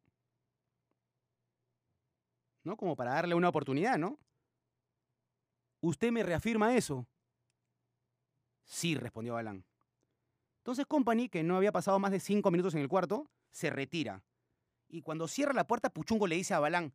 ¿no? 2.66 2.76
Como 2.76 2.96
para 2.96 3.14
darle 3.14 3.36
una 3.36 3.50
oportunidad, 3.50 3.98
¿no? 3.98 4.20
¿Usted 5.82 6.12
me 6.12 6.24
reafirma 6.24 6.76
eso? 6.76 7.08
Sí, 8.64 8.96
respondió 8.96 9.36
Balán. 9.36 9.64
Entonces 10.66 10.88
Company, 10.88 11.30
que 11.30 11.44
no 11.44 11.58
había 11.58 11.72
pasado 11.72 12.00
más 12.00 12.10
de 12.10 12.20
cinco 12.20 12.50
minutos 12.50 12.74
en 12.74 12.82
el 12.82 12.88
cuarto, 12.88 13.30
se 13.52 13.70
retira. 13.70 14.24
Y 14.90 15.04
cuando 15.04 15.28
cierra 15.28 15.54
la 15.54 15.68
puerta, 15.68 15.92
Puchungo 15.92 16.26
le 16.26 16.38
dice 16.38 16.56
a 16.56 16.60
Balán, 16.60 16.92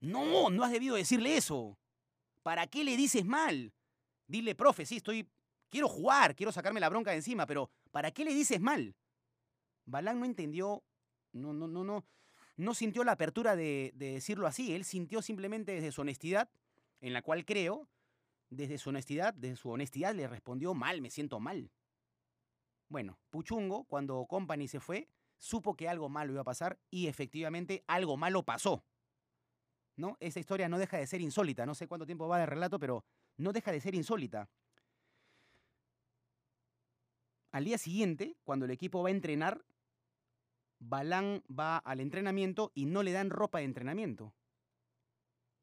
no, 0.00 0.50
no 0.50 0.64
has 0.64 0.70
debido 0.70 0.96
decirle 0.96 1.34
eso. 1.34 1.78
¿Para 2.42 2.66
qué 2.66 2.84
le 2.84 2.98
dices 2.98 3.24
mal? 3.24 3.72
Dile, 4.26 4.54
profe, 4.54 4.84
sí, 4.84 4.96
estoy, 4.98 5.26
quiero 5.70 5.88
jugar, 5.88 6.36
quiero 6.36 6.52
sacarme 6.52 6.78
la 6.78 6.90
bronca 6.90 7.12
de 7.12 7.16
encima, 7.16 7.46
pero 7.46 7.70
¿para 7.90 8.10
qué 8.10 8.22
le 8.22 8.34
dices 8.34 8.60
mal? 8.60 8.94
Balán 9.86 10.20
no 10.20 10.26
entendió, 10.26 10.84
no, 11.32 11.54
no, 11.54 11.68
no, 11.68 11.82
no, 11.82 12.04
no 12.58 12.74
sintió 12.74 13.02
la 13.02 13.12
apertura 13.12 13.56
de, 13.56 13.92
de 13.94 14.12
decirlo 14.12 14.46
así. 14.46 14.74
Él 14.74 14.84
sintió 14.84 15.22
simplemente 15.22 15.72
desde 15.72 15.90
su 15.90 16.02
honestidad, 16.02 16.50
en 17.00 17.14
la 17.14 17.22
cual 17.22 17.46
creo, 17.46 17.88
desde 18.50 18.76
su 18.76 18.90
honestidad, 18.90 19.32
desde 19.32 19.56
su 19.56 19.70
honestidad 19.70 20.14
le 20.14 20.28
respondió 20.28 20.74
mal, 20.74 21.00
me 21.00 21.08
siento 21.08 21.40
mal. 21.40 21.70
Bueno, 22.90 23.20
Puchungo, 23.30 23.84
cuando 23.84 24.26
Company 24.26 24.66
se 24.66 24.80
fue, 24.80 25.08
supo 25.38 25.76
que 25.76 25.88
algo 25.88 26.08
malo 26.08 26.32
iba 26.32 26.40
a 26.40 26.44
pasar 26.44 26.80
y 26.90 27.06
efectivamente 27.06 27.84
algo 27.86 28.16
malo 28.16 28.42
pasó. 28.42 28.84
¿No? 29.96 30.16
Esta 30.18 30.40
historia 30.40 30.68
no 30.68 30.76
deja 30.76 30.98
de 30.98 31.06
ser 31.06 31.20
insólita, 31.20 31.64
no 31.66 31.76
sé 31.76 31.86
cuánto 31.86 32.04
tiempo 32.04 32.26
va 32.26 32.38
de 32.38 32.46
relato, 32.46 32.80
pero 32.80 33.04
no 33.36 33.52
deja 33.52 33.70
de 33.70 33.80
ser 33.80 33.94
insólita. 33.94 34.50
Al 37.52 37.64
día 37.64 37.78
siguiente, 37.78 38.36
cuando 38.42 38.64
el 38.64 38.72
equipo 38.72 39.02
va 39.02 39.08
a 39.08 39.12
entrenar, 39.12 39.64
Balán 40.80 41.44
va 41.48 41.78
al 41.78 42.00
entrenamiento 42.00 42.72
y 42.74 42.86
no 42.86 43.04
le 43.04 43.12
dan 43.12 43.30
ropa 43.30 43.58
de 43.58 43.66
entrenamiento. 43.66 44.34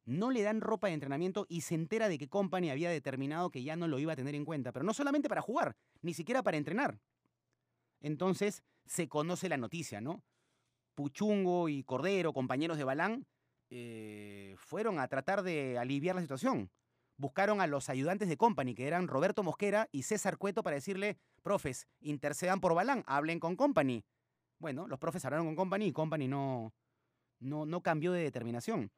No 0.05 0.31
le 0.31 0.43
dan 0.43 0.61
ropa 0.61 0.87
de 0.87 0.93
entrenamiento 0.93 1.45
y 1.49 1.61
se 1.61 1.75
entera 1.75 2.07
de 2.07 2.17
que 2.17 2.29
Company 2.29 2.69
había 2.69 2.89
determinado 2.89 3.49
que 3.51 3.63
ya 3.63 3.75
no 3.75 3.89
lo 3.89 3.99
iba 3.99 4.13
a 4.13 4.15
tener 4.15 4.35
en 4.35 4.45
cuenta, 4.45 4.71
pero 4.71 4.85
no 4.85 4.93
solamente 4.93 5.27
para 5.27 5.41
jugar, 5.41 5.75
ni 6.01 6.13
siquiera 6.13 6.41
para 6.41 6.55
entrenar. 6.55 7.01
Entonces 8.01 8.63
se 8.85 9.07
conoce 9.07 9.49
la 9.49 9.57
noticia, 9.57 10.01
¿no? 10.01 10.23
Puchungo 10.95 11.69
y 11.69 11.83
Cordero, 11.83 12.33
compañeros 12.33 12.77
de 12.77 12.83
Balán, 12.83 13.27
eh, 13.69 14.55
fueron 14.57 14.99
a 14.99 15.07
tratar 15.07 15.43
de 15.43 15.77
aliviar 15.77 16.15
la 16.15 16.21
situación. 16.21 16.71
Buscaron 17.17 17.61
a 17.61 17.67
los 17.67 17.89
ayudantes 17.89 18.29
de 18.29 18.37
Company, 18.37 18.75
que 18.75 18.87
eran 18.87 19.07
Roberto 19.07 19.43
Mosquera 19.43 19.89
y 19.91 20.03
César 20.03 20.37
Cueto, 20.37 20.63
para 20.63 20.75
decirle, 20.75 21.17
profes, 21.41 21.87
intercedan 21.99 22.59
por 22.59 22.75
Balán, 22.75 23.03
hablen 23.07 23.39
con 23.39 23.55
Company. 23.55 24.03
Bueno, 24.59 24.87
los 24.87 24.99
profes 24.99 25.25
hablaron 25.25 25.47
con 25.47 25.55
Company 25.55 25.87
y 25.87 25.91
Company 25.91 26.27
no, 26.27 26.73
no, 27.39 27.65
no 27.65 27.81
cambió 27.81 28.11
de 28.11 28.21
determinación. 28.21 28.91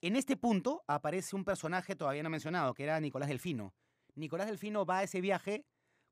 En 0.00 0.16
este 0.16 0.36
punto 0.36 0.82
aparece 0.88 1.36
un 1.36 1.44
personaje 1.44 1.94
todavía 1.94 2.24
no 2.24 2.30
mencionado, 2.30 2.74
que 2.74 2.82
era 2.82 2.98
Nicolás 3.00 3.28
Delfino. 3.28 3.72
Nicolás 4.14 4.48
Delfino 4.48 4.84
va 4.84 4.98
a 4.98 5.02
ese 5.04 5.20
viaje 5.20 5.64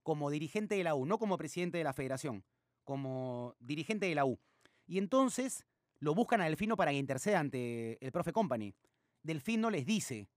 como 0.03 0.31
dirigente 0.31 0.75
de 0.75 0.85
la 0.85 0.95
U, 0.95 1.07
no 1.07 1.19
como 1.19 1.37
presidente 1.37 1.79
de 1.79 1.85
la 1.85 1.93
federación, 1.93 2.45
como 2.85 3.55
dirigente 3.61 4.07
de 4.07 4.15
la 4.15 4.25
U. 4.25 4.39
Y 4.87 4.99
entonces 4.99 5.67
lo 5.99 6.15
buscan 6.15 6.41
a 6.41 6.45
Delfino 6.45 6.77
para 6.77 6.91
que 6.91 6.99
interceda 6.99 7.39
ante 7.39 8.05
el 8.05 8.13
profe 8.13 8.33
Company. 8.33 8.75
Delfino 9.23 9.71
les 9.71 9.85
dice, 9.85 10.29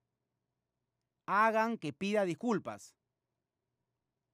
hagan 1.25 1.77
que 1.77 1.93
pida 1.93 2.25
disculpas. 2.25 2.95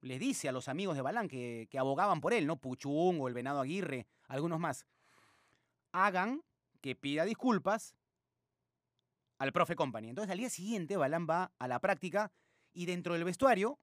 Les 0.01 0.19
dice 0.19 0.49
a 0.49 0.51
los 0.51 0.67
amigos 0.67 0.95
de 0.95 1.01
Balán 1.01 1.27
que, 1.27 1.67
que 1.69 1.77
abogaban 1.77 2.21
por 2.21 2.33
él, 2.33 2.47
¿no? 2.47 2.57
Puchung 2.57 3.19
o 3.19 3.27
el 3.27 3.33
Venado 3.33 3.59
Aguirre, 3.59 4.07
algunos 4.27 4.59
más. 4.59 4.85
Hagan 5.91 6.43
que 6.81 6.95
pida 6.95 7.25
disculpas 7.25 7.95
al 9.37 9.51
profe 9.51 9.75
Company. 9.75 10.09
Entonces 10.09 10.31
al 10.31 10.37
día 10.37 10.49
siguiente 10.49 10.97
Balán 10.97 11.27
va 11.29 11.51
a 11.59 11.67
la 11.67 11.79
práctica 11.79 12.31
y 12.73 12.85
dentro 12.85 13.13
del 13.13 13.23
vestuario, 13.23 13.79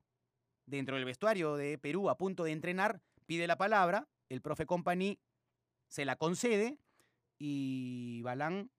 dentro 0.67 0.97
del 0.97 1.05
vestuario 1.05 1.57
de 1.57 1.79
Perú 1.79 2.11
a 2.11 2.19
punto 2.19 2.45
de 2.45 2.53
entrenar, 2.53 3.01
pide 3.27 3.47
la 3.47 3.57
palabra, 3.57 4.09
el 4.29 4.43
profe 4.43 4.67
Company 4.67 5.19
se 5.89 6.05
la 6.05 6.17
concede 6.17 6.79
y 7.39 8.21
Balán, 8.23 8.71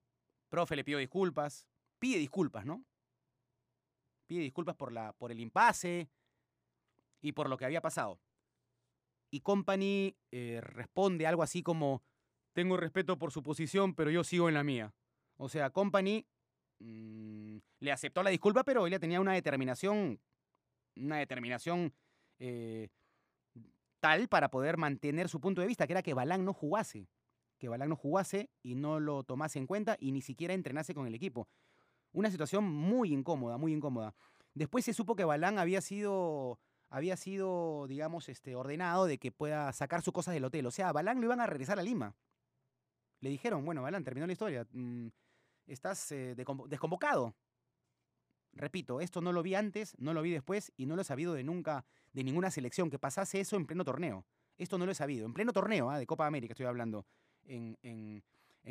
profe, 0.50 0.76
le 0.76 0.84
pido 0.84 1.00
disculpas, 1.00 1.66
pide 2.00 2.20
disculpas, 2.20 2.66
¿no? 2.66 2.86
Pide 4.28 4.42
disculpas 4.42 4.76
por, 4.76 4.92
la, 4.92 5.14
por 5.14 5.32
el 5.32 5.40
impasse 5.40 6.10
y 7.22 7.32
por 7.32 7.50
lo 7.50 7.58
que 7.58 7.66
había 7.66 7.82
pasado. 7.82 8.20
Y 9.32 9.42
Company 9.42 10.16
eh, 10.32 10.60
responde 10.62 11.28
algo 11.28 11.44
así 11.44 11.64
como, 11.64 12.04
tengo 12.54 12.78
respeto 12.78 13.18
por 13.18 13.32
su 13.32 13.44
posición, 13.44 13.94
pero 13.94 14.10
yo 14.10 14.24
sigo 14.24 14.48
en 14.48 14.56
la 14.56 14.64
mía. 14.64 14.94
O 15.38 15.50
sea, 15.50 15.70
Company 15.70 16.26
mmm, 16.80 17.58
le 17.80 17.92
aceptó 17.92 18.24
la 18.24 18.30
disculpa, 18.30 18.64
pero 18.64 18.88
ella 18.88 19.00
tenía 19.00 19.22
una 19.22 19.34
determinación, 19.34 20.20
una 21.00 21.18
determinación 21.18 21.94
eh, 22.40 22.90
tal 24.00 24.28
para 24.28 24.50
poder 24.50 24.78
mantener 24.78 25.30
su 25.30 25.40
punto 25.40 25.62
de 25.62 25.68
vista, 25.68 25.88
que 25.88 25.94
era 25.94 26.04
que 26.04 26.14
Balán 26.14 26.46
no 26.46 26.54
jugase 26.54 27.08
que 27.58 27.70
Balán 27.70 27.90
no 27.90 27.96
jugase 27.96 28.50
y 28.62 28.76
no 28.76 29.00
lo 29.00 29.24
tomase 29.24 29.60
en 29.60 29.68
cuenta 29.68 29.98
y 30.00 30.12
ni 30.12 30.22
siquiera 30.22 30.54
entrenase 30.54 30.94
con 30.94 31.08
el 31.08 31.16
equipo. 31.16 31.48
Una 32.14 32.32
situación 32.32 32.64
muy 32.64 33.12
incómoda, 33.12 33.58
muy 33.58 33.74
incómoda. 33.74 34.16
Después 34.54 34.86
se 34.86 34.94
supo 34.94 35.16
que 35.16 35.26
Balán 35.26 35.60
había 35.60 35.82
sido, 35.82 36.60
había 36.90 37.18
sido 37.18 37.86
digamos, 37.88 38.30
este, 38.30 38.56
ordenado 38.56 39.06
de 39.06 39.18
que 39.18 39.32
pueda 39.32 39.72
sacar 39.74 40.02
sus 40.02 40.14
cosas 40.14 40.34
del 40.34 40.46
hotel. 40.46 40.66
O 40.66 40.72
sea, 40.72 40.92
Balán 40.92 41.20
lo 41.20 41.26
iban 41.26 41.42
a 41.42 41.48
regresar 41.48 41.80
a 41.80 41.84
Lima. 41.84 42.16
Le 43.20 43.30
dijeron, 43.30 43.66
bueno, 43.66 43.82
Balán, 43.82 44.04
terminó 44.04 44.26
la 44.28 44.34
historia. 44.34 44.68
Mm, 44.72 45.08
estás 45.66 46.12
eh, 46.12 46.36
desconvocado. 46.36 47.36
Repito, 48.58 49.02
esto 49.02 49.22
no 49.22 49.32
lo 49.32 49.44
vi 49.44 49.56
antes, 49.56 49.96
no 50.00 50.14
lo 50.14 50.22
vi 50.22 50.32
después 50.32 50.72
y 50.78 50.86
no 50.86 50.96
lo 50.96 51.02
he 51.02 51.06
sabido 51.06 51.34
de 51.34 51.44
nunca, 51.44 51.86
de 52.14 52.24
ninguna 52.24 52.52
selección 52.52 52.90
que 52.90 53.00
pasase 53.00 53.40
eso 53.40 53.56
en 53.56 53.66
pleno 53.66 53.86
torneo. 53.86 54.26
Esto 54.58 54.78
no 54.78 54.86
lo 54.86 54.92
he 54.92 54.96
sabido. 54.96 55.26
En 55.26 55.34
pleno 55.34 55.54
torneo, 55.54 55.90
¿ah? 55.90 56.00
de 56.00 56.08
Copa 56.08 56.26
América 56.26 56.54
estoy 56.54 56.66
hablando 56.66 57.06
en, 57.46 58.24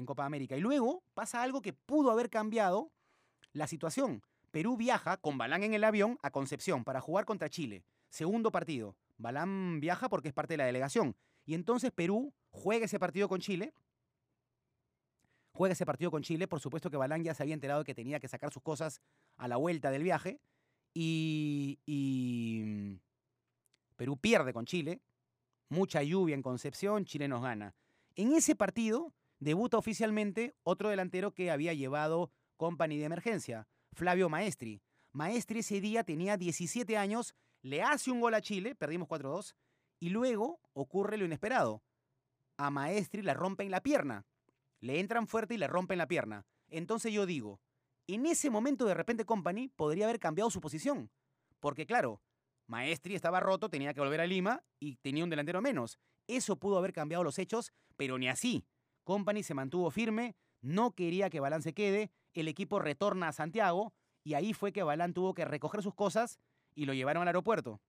Copa 0.04 0.24
América. 0.24 0.56
Y 0.56 0.60
luego 0.60 1.02
pasa 1.14 1.42
algo 1.42 1.62
que 1.62 1.72
pudo 1.72 2.10
haber 2.10 2.28
cambiado 2.28 2.90
la 3.52 3.66
situación. 3.66 4.22
Perú 4.50 4.76
viaja 4.76 5.16
con 5.16 5.38
Balán 5.38 5.62
en 5.62 5.74
el 5.74 5.84
avión 5.84 6.18
a 6.22 6.30
Concepción 6.30 6.84
para 6.84 7.00
jugar 7.00 7.24
contra 7.24 7.48
Chile. 7.48 7.84
Segundo 8.10 8.50
partido. 8.50 8.96
Balán 9.18 9.80
viaja 9.80 10.08
porque 10.08 10.28
es 10.28 10.34
parte 10.34 10.54
de 10.54 10.58
la 10.58 10.66
delegación. 10.66 11.16
Y 11.44 11.54
entonces 11.54 11.92
Perú 11.92 12.34
juega 12.50 12.84
ese 12.84 12.98
partido 12.98 13.28
con 13.28 13.40
Chile. 13.40 13.72
Juega 15.56 15.72
ese 15.72 15.86
partido 15.86 16.10
con 16.10 16.22
Chile. 16.22 16.46
Por 16.46 16.60
supuesto 16.60 16.90
que 16.90 16.98
Balán 16.98 17.24
ya 17.24 17.32
se 17.32 17.42
había 17.42 17.54
enterado 17.54 17.82
que 17.82 17.94
tenía 17.94 18.20
que 18.20 18.28
sacar 18.28 18.52
sus 18.52 18.62
cosas 18.62 19.00
a 19.38 19.48
la 19.48 19.56
vuelta 19.56 19.90
del 19.90 20.02
viaje. 20.02 20.38
Y, 20.92 21.78
y 21.86 22.62
mm, 22.64 23.00
Perú 23.96 24.18
pierde 24.18 24.52
con 24.52 24.66
Chile. 24.66 25.00
Mucha 25.70 26.02
lluvia 26.02 26.34
en 26.34 26.42
Concepción. 26.42 27.06
Chile 27.06 27.26
nos 27.26 27.42
gana. 27.42 27.74
En 28.16 28.34
ese 28.34 28.54
partido 28.54 29.14
debuta 29.38 29.78
oficialmente 29.78 30.54
otro 30.62 30.90
delantero 30.90 31.32
que 31.32 31.50
había 31.50 31.72
llevado 31.72 32.30
company 32.56 32.98
de 32.98 33.04
emergencia, 33.04 33.66
Flavio 33.92 34.28
Maestri. 34.28 34.82
Maestri 35.12 35.60
ese 35.60 35.80
día 35.80 36.04
tenía 36.04 36.36
17 36.36 36.96
años, 36.96 37.34
le 37.62 37.82
hace 37.82 38.10
un 38.10 38.20
gol 38.20 38.34
a 38.34 38.42
Chile, 38.42 38.74
perdimos 38.74 39.08
4-2, 39.08 39.54
y 40.00 40.10
luego 40.10 40.60
ocurre 40.74 41.16
lo 41.16 41.24
inesperado. 41.24 41.82
A 42.58 42.70
Maestri 42.70 43.22
le 43.22 43.34
rompen 43.34 43.70
la 43.70 43.82
pierna. 43.82 44.26
Le 44.80 45.00
entran 45.00 45.26
fuerte 45.26 45.54
y 45.54 45.58
le 45.58 45.66
rompen 45.66 45.98
la 45.98 46.08
pierna. 46.08 46.46
Entonces 46.68 47.12
yo 47.12 47.26
digo, 47.26 47.60
en 48.06 48.26
ese 48.26 48.50
momento 48.50 48.84
de 48.86 48.94
repente 48.94 49.24
Company 49.24 49.68
podría 49.68 50.04
haber 50.06 50.18
cambiado 50.18 50.50
su 50.50 50.60
posición. 50.60 51.10
Porque 51.60 51.86
claro, 51.86 52.20
Maestri 52.66 53.14
estaba 53.14 53.40
roto, 53.40 53.68
tenía 53.68 53.94
que 53.94 54.00
volver 54.00 54.20
a 54.20 54.26
Lima 54.26 54.62
y 54.78 54.96
tenía 54.96 55.24
un 55.24 55.30
delantero 55.30 55.60
menos. 55.60 55.98
Eso 56.26 56.56
pudo 56.56 56.78
haber 56.78 56.92
cambiado 56.92 57.24
los 57.24 57.38
hechos, 57.38 57.72
pero 57.96 58.18
ni 58.18 58.28
así. 58.28 58.66
Company 59.04 59.42
se 59.42 59.54
mantuvo 59.54 59.90
firme, 59.90 60.36
no 60.60 60.92
quería 60.92 61.30
que 61.30 61.40
Balán 61.40 61.62
se 61.62 61.74
quede, 61.74 62.10
el 62.34 62.48
equipo 62.48 62.80
retorna 62.80 63.28
a 63.28 63.32
Santiago 63.32 63.94
y 64.24 64.34
ahí 64.34 64.52
fue 64.52 64.72
que 64.72 64.82
Balán 64.82 65.14
tuvo 65.14 65.34
que 65.34 65.44
recoger 65.44 65.82
sus 65.82 65.94
cosas 65.94 66.40
y 66.74 66.86
lo 66.86 66.92
llevaron 66.92 67.22
al 67.22 67.28
aeropuerto. 67.28 67.80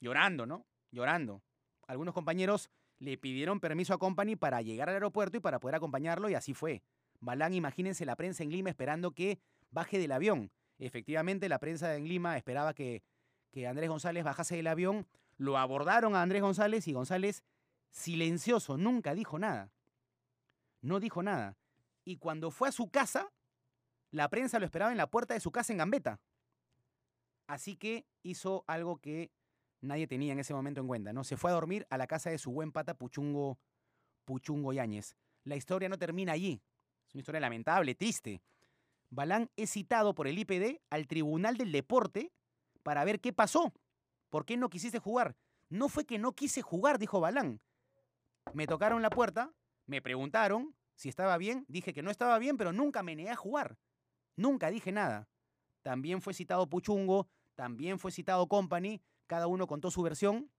Llorando, 0.00 0.44
¿no? 0.44 0.66
Llorando. 0.90 1.42
Algunos 1.86 2.14
compañeros 2.14 2.70
le 2.98 3.18
pidieron 3.18 3.60
permiso 3.60 3.94
a 3.94 3.98
Company 3.98 4.36
para 4.36 4.62
llegar 4.62 4.88
al 4.88 4.94
aeropuerto 4.94 5.36
y 5.36 5.40
para 5.40 5.60
poder 5.60 5.76
acompañarlo 5.76 6.28
y 6.28 6.34
así 6.34 6.54
fue. 6.54 6.82
Balán, 7.20 7.54
imagínense 7.54 8.04
la 8.04 8.16
prensa 8.16 8.42
en 8.42 8.50
Lima 8.50 8.70
esperando 8.70 9.12
que 9.12 9.38
baje 9.70 9.98
del 9.98 10.12
avión. 10.12 10.50
Efectivamente, 10.78 11.48
la 11.48 11.58
prensa 11.58 11.94
en 11.96 12.08
Lima 12.08 12.36
esperaba 12.36 12.74
que, 12.74 13.02
que 13.50 13.66
Andrés 13.66 13.88
González 13.88 14.24
bajase 14.24 14.56
del 14.56 14.66
avión. 14.66 15.06
Lo 15.36 15.58
abordaron 15.58 16.14
a 16.14 16.22
Andrés 16.22 16.42
González 16.42 16.86
y 16.88 16.92
González 16.92 17.44
silencioso, 17.90 18.76
nunca 18.76 19.14
dijo 19.14 19.38
nada. 19.38 19.70
No 20.82 21.00
dijo 21.00 21.22
nada. 21.22 21.56
Y 22.04 22.16
cuando 22.16 22.50
fue 22.50 22.68
a 22.68 22.72
su 22.72 22.90
casa, 22.90 23.32
la 24.10 24.28
prensa 24.28 24.58
lo 24.58 24.66
esperaba 24.66 24.92
en 24.92 24.98
la 24.98 25.10
puerta 25.10 25.34
de 25.34 25.40
su 25.40 25.50
casa 25.50 25.72
en 25.72 25.78
Gambetta. 25.78 26.20
Así 27.46 27.76
que 27.76 28.06
hizo 28.22 28.64
algo 28.66 28.98
que 28.98 29.30
nadie 29.86 30.06
tenía 30.06 30.32
en 30.32 30.38
ese 30.38 30.54
momento 30.54 30.80
en 30.80 30.86
cuenta, 30.86 31.12
¿no? 31.12 31.24
Se 31.24 31.36
fue 31.36 31.50
a 31.50 31.54
dormir 31.54 31.86
a 31.90 31.98
la 31.98 32.06
casa 32.06 32.30
de 32.30 32.38
su 32.38 32.50
buen 32.50 32.72
pata 32.72 32.94
Puchungo, 32.94 33.58
Puchungo 34.24 34.72
Yáñez. 34.72 35.16
La 35.44 35.56
historia 35.56 35.88
no 35.88 35.98
termina 35.98 36.32
allí. 36.32 36.62
Es 37.06 37.14
una 37.14 37.20
historia 37.20 37.40
lamentable, 37.40 37.94
triste. 37.94 38.42
Balán 39.10 39.50
es 39.56 39.70
citado 39.70 40.14
por 40.14 40.26
el 40.26 40.38
IPD 40.38 40.80
al 40.90 41.06
Tribunal 41.06 41.56
del 41.56 41.72
Deporte 41.72 42.32
para 42.82 43.04
ver 43.04 43.20
qué 43.20 43.32
pasó. 43.32 43.72
¿Por 44.30 44.44
qué 44.44 44.56
no 44.56 44.68
quisiste 44.68 44.98
jugar? 44.98 45.36
No 45.68 45.88
fue 45.88 46.04
que 46.04 46.18
no 46.18 46.32
quise 46.32 46.62
jugar, 46.62 46.98
dijo 46.98 47.20
Balán. 47.20 47.60
Me 48.52 48.66
tocaron 48.66 49.02
la 49.02 49.10
puerta, 49.10 49.52
me 49.86 50.02
preguntaron 50.02 50.74
si 50.94 51.08
estaba 51.08 51.36
bien, 51.38 51.64
dije 51.68 51.92
que 51.92 52.02
no 52.02 52.10
estaba 52.10 52.38
bien, 52.38 52.56
pero 52.56 52.72
nunca 52.72 53.02
me 53.02 53.14
negué 53.14 53.30
a 53.30 53.36
jugar. 53.36 53.78
Nunca 54.36 54.70
dije 54.70 54.92
nada. 54.92 55.28
También 55.82 56.20
fue 56.20 56.34
citado 56.34 56.68
Puchungo, 56.68 57.28
también 57.54 57.98
fue 57.98 58.10
citado 58.10 58.48
Company, 58.48 59.00
cada 59.26 59.46
uno 59.46 59.66
contó 59.66 59.90
su 59.90 60.02
versión. 60.02 60.50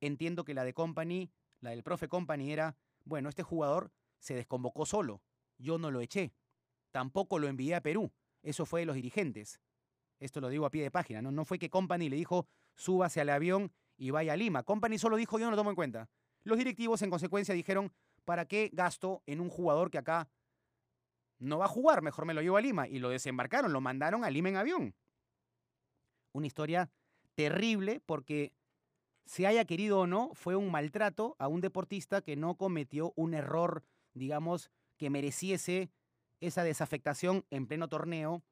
Entiendo 0.00 0.44
que 0.44 0.54
la 0.54 0.64
de 0.64 0.74
Company, 0.74 1.30
la 1.60 1.70
del 1.70 1.82
profe 1.82 2.08
Company 2.08 2.52
era, 2.52 2.76
bueno, 3.04 3.28
este 3.28 3.42
jugador 3.42 3.92
se 4.18 4.34
desconvocó 4.34 4.86
solo, 4.86 5.22
yo 5.58 5.78
no 5.78 5.90
lo 5.90 6.00
eché, 6.00 6.34
tampoco 6.90 7.38
lo 7.38 7.46
envié 7.46 7.74
a 7.74 7.80
Perú, 7.80 8.12
eso 8.42 8.66
fue 8.66 8.80
de 8.80 8.86
los 8.86 8.96
dirigentes. 8.96 9.60
Esto 10.18 10.40
lo 10.40 10.48
digo 10.48 10.66
a 10.66 10.70
pie 10.70 10.82
de 10.82 10.90
página, 10.90 11.22
no, 11.22 11.30
no 11.30 11.44
fue 11.44 11.58
que 11.58 11.70
Company 11.70 12.08
le 12.08 12.16
dijo, 12.16 12.46
súbase 12.74 13.20
al 13.20 13.30
avión 13.30 13.72
y 13.96 14.10
vaya 14.10 14.32
a 14.32 14.36
Lima. 14.36 14.62
Company 14.62 14.98
solo 14.98 15.16
dijo, 15.16 15.38
yo 15.38 15.44
no 15.46 15.50
lo 15.50 15.56
tomo 15.56 15.70
en 15.70 15.76
cuenta. 15.76 16.08
Los 16.44 16.58
directivos 16.58 17.00
en 17.02 17.10
consecuencia 17.10 17.54
dijeron, 17.54 17.92
¿para 18.24 18.46
qué 18.46 18.70
gasto 18.72 19.22
en 19.26 19.40
un 19.40 19.48
jugador 19.48 19.90
que 19.90 19.98
acá 19.98 20.28
no 21.38 21.58
va 21.58 21.64
a 21.64 21.68
jugar? 21.68 22.02
Mejor 22.02 22.26
me 22.26 22.34
lo 22.34 22.42
llevo 22.42 22.56
a 22.56 22.60
Lima. 22.60 22.86
Y 22.86 22.98
lo 22.98 23.08
desembarcaron, 23.08 23.72
lo 23.72 23.80
mandaron 23.80 24.24
a 24.24 24.30
Lima 24.30 24.50
en 24.50 24.56
avión. 24.56 24.94
Una 26.32 26.46
historia 26.46 26.90
terrible 27.34 28.00
porque, 28.04 28.52
se 29.26 29.46
haya 29.46 29.64
querido 29.64 30.00
o 30.00 30.06
no, 30.06 30.30
fue 30.34 30.56
un 30.56 30.70
maltrato 30.70 31.36
a 31.38 31.48
un 31.48 31.60
deportista 31.60 32.20
que 32.20 32.36
no 32.36 32.56
cometió 32.56 33.12
un 33.16 33.34
error, 33.34 33.82
digamos, 34.12 34.70
que 34.96 35.10
mereciese 35.10 35.90
esa 36.40 36.62
desafectación 36.62 37.44
en 37.50 37.66
pleno 37.66 37.88
torneo, 37.88 38.42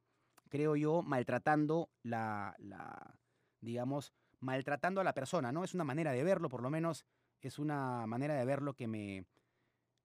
creo 0.48 0.76
yo, 0.76 1.02
maltratando 1.02 1.90
la, 2.02 2.54
la 2.58 3.18
digamos, 3.60 4.12
maltratando 4.40 5.00
a 5.00 5.04
la 5.04 5.14
persona, 5.14 5.52
¿no? 5.52 5.62
Es 5.62 5.74
una 5.74 5.84
manera 5.84 6.12
de 6.12 6.24
verlo, 6.24 6.48
por 6.48 6.62
lo 6.62 6.70
menos 6.70 7.04
es 7.40 7.58
una 7.58 8.06
manera 8.06 8.34
de 8.34 8.44
verlo 8.44 8.74
que 8.74 8.86
me, 8.86 9.26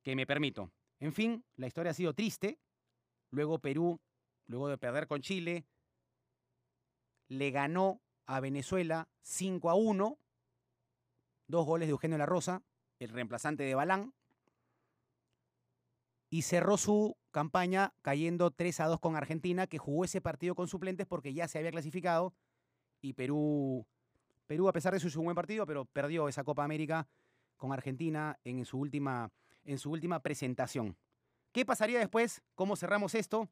que 0.04 0.16
me 0.16 0.26
permito. 0.26 0.72
En 1.00 1.14
fin, 1.14 1.46
la 1.56 1.68
historia 1.68 1.92
ha 1.92 1.96
sido 1.96 2.14
triste. 2.14 2.60
Luego 3.30 3.60
Perú, 3.60 4.00
luego 4.48 4.70
de 4.70 4.78
perder 4.78 5.08
con 5.08 5.22
Chile, 5.22 5.66
le 7.28 7.52
ganó 7.52 8.02
a 8.28 8.40
Venezuela 8.40 9.10
5 9.24 9.70
a 9.70 9.76
1. 9.76 10.20
Dos 11.48 11.66
goles 11.66 11.88
de 11.88 11.92
Eugenio 11.92 12.18
La 12.18 12.26
Rosa, 12.26 12.62
el 13.00 13.10
reemplazante 13.10 13.64
de 13.64 13.74
Balán. 13.74 14.14
Y 16.30 16.42
cerró 16.42 16.78
su 16.78 17.18
campaña 17.32 17.94
cayendo 18.02 18.52
3 18.52 18.82
a 18.82 18.88
2 18.88 19.00
con 19.00 19.16
Argentina, 19.16 19.66
que 19.66 19.78
jugó 19.78 20.04
ese 20.04 20.22
partido 20.22 20.56
con 20.56 20.68
suplentes 20.68 21.08
porque 21.08 21.34
ya 21.34 21.48
se 21.48 21.58
había 21.58 21.72
clasificado. 21.72 22.34
Y 23.02 23.14
Perú, 23.14 23.88
Perú 24.46 24.68
a 24.68 24.74
pesar 24.74 24.92
de 24.92 24.98
eso, 24.98 25.08
hizo 25.08 25.20
un 25.20 25.26
buen 25.26 25.36
partido, 25.36 25.66
pero 25.66 25.86
perdió 25.86 26.28
esa 26.28 26.44
Copa 26.44 26.66
América 26.66 27.08
con 27.56 27.72
Argentina 27.72 28.38
en 28.44 28.66
su 28.66 28.78
última 28.78 29.32
en 29.68 29.78
su 29.78 29.92
última 29.92 30.22
presentación. 30.22 30.98
¿Qué 31.52 31.66
pasaría 31.66 32.00
después? 32.00 32.42
¿Cómo 32.56 32.76
cerramos 32.76 33.14
esto? 33.16 33.50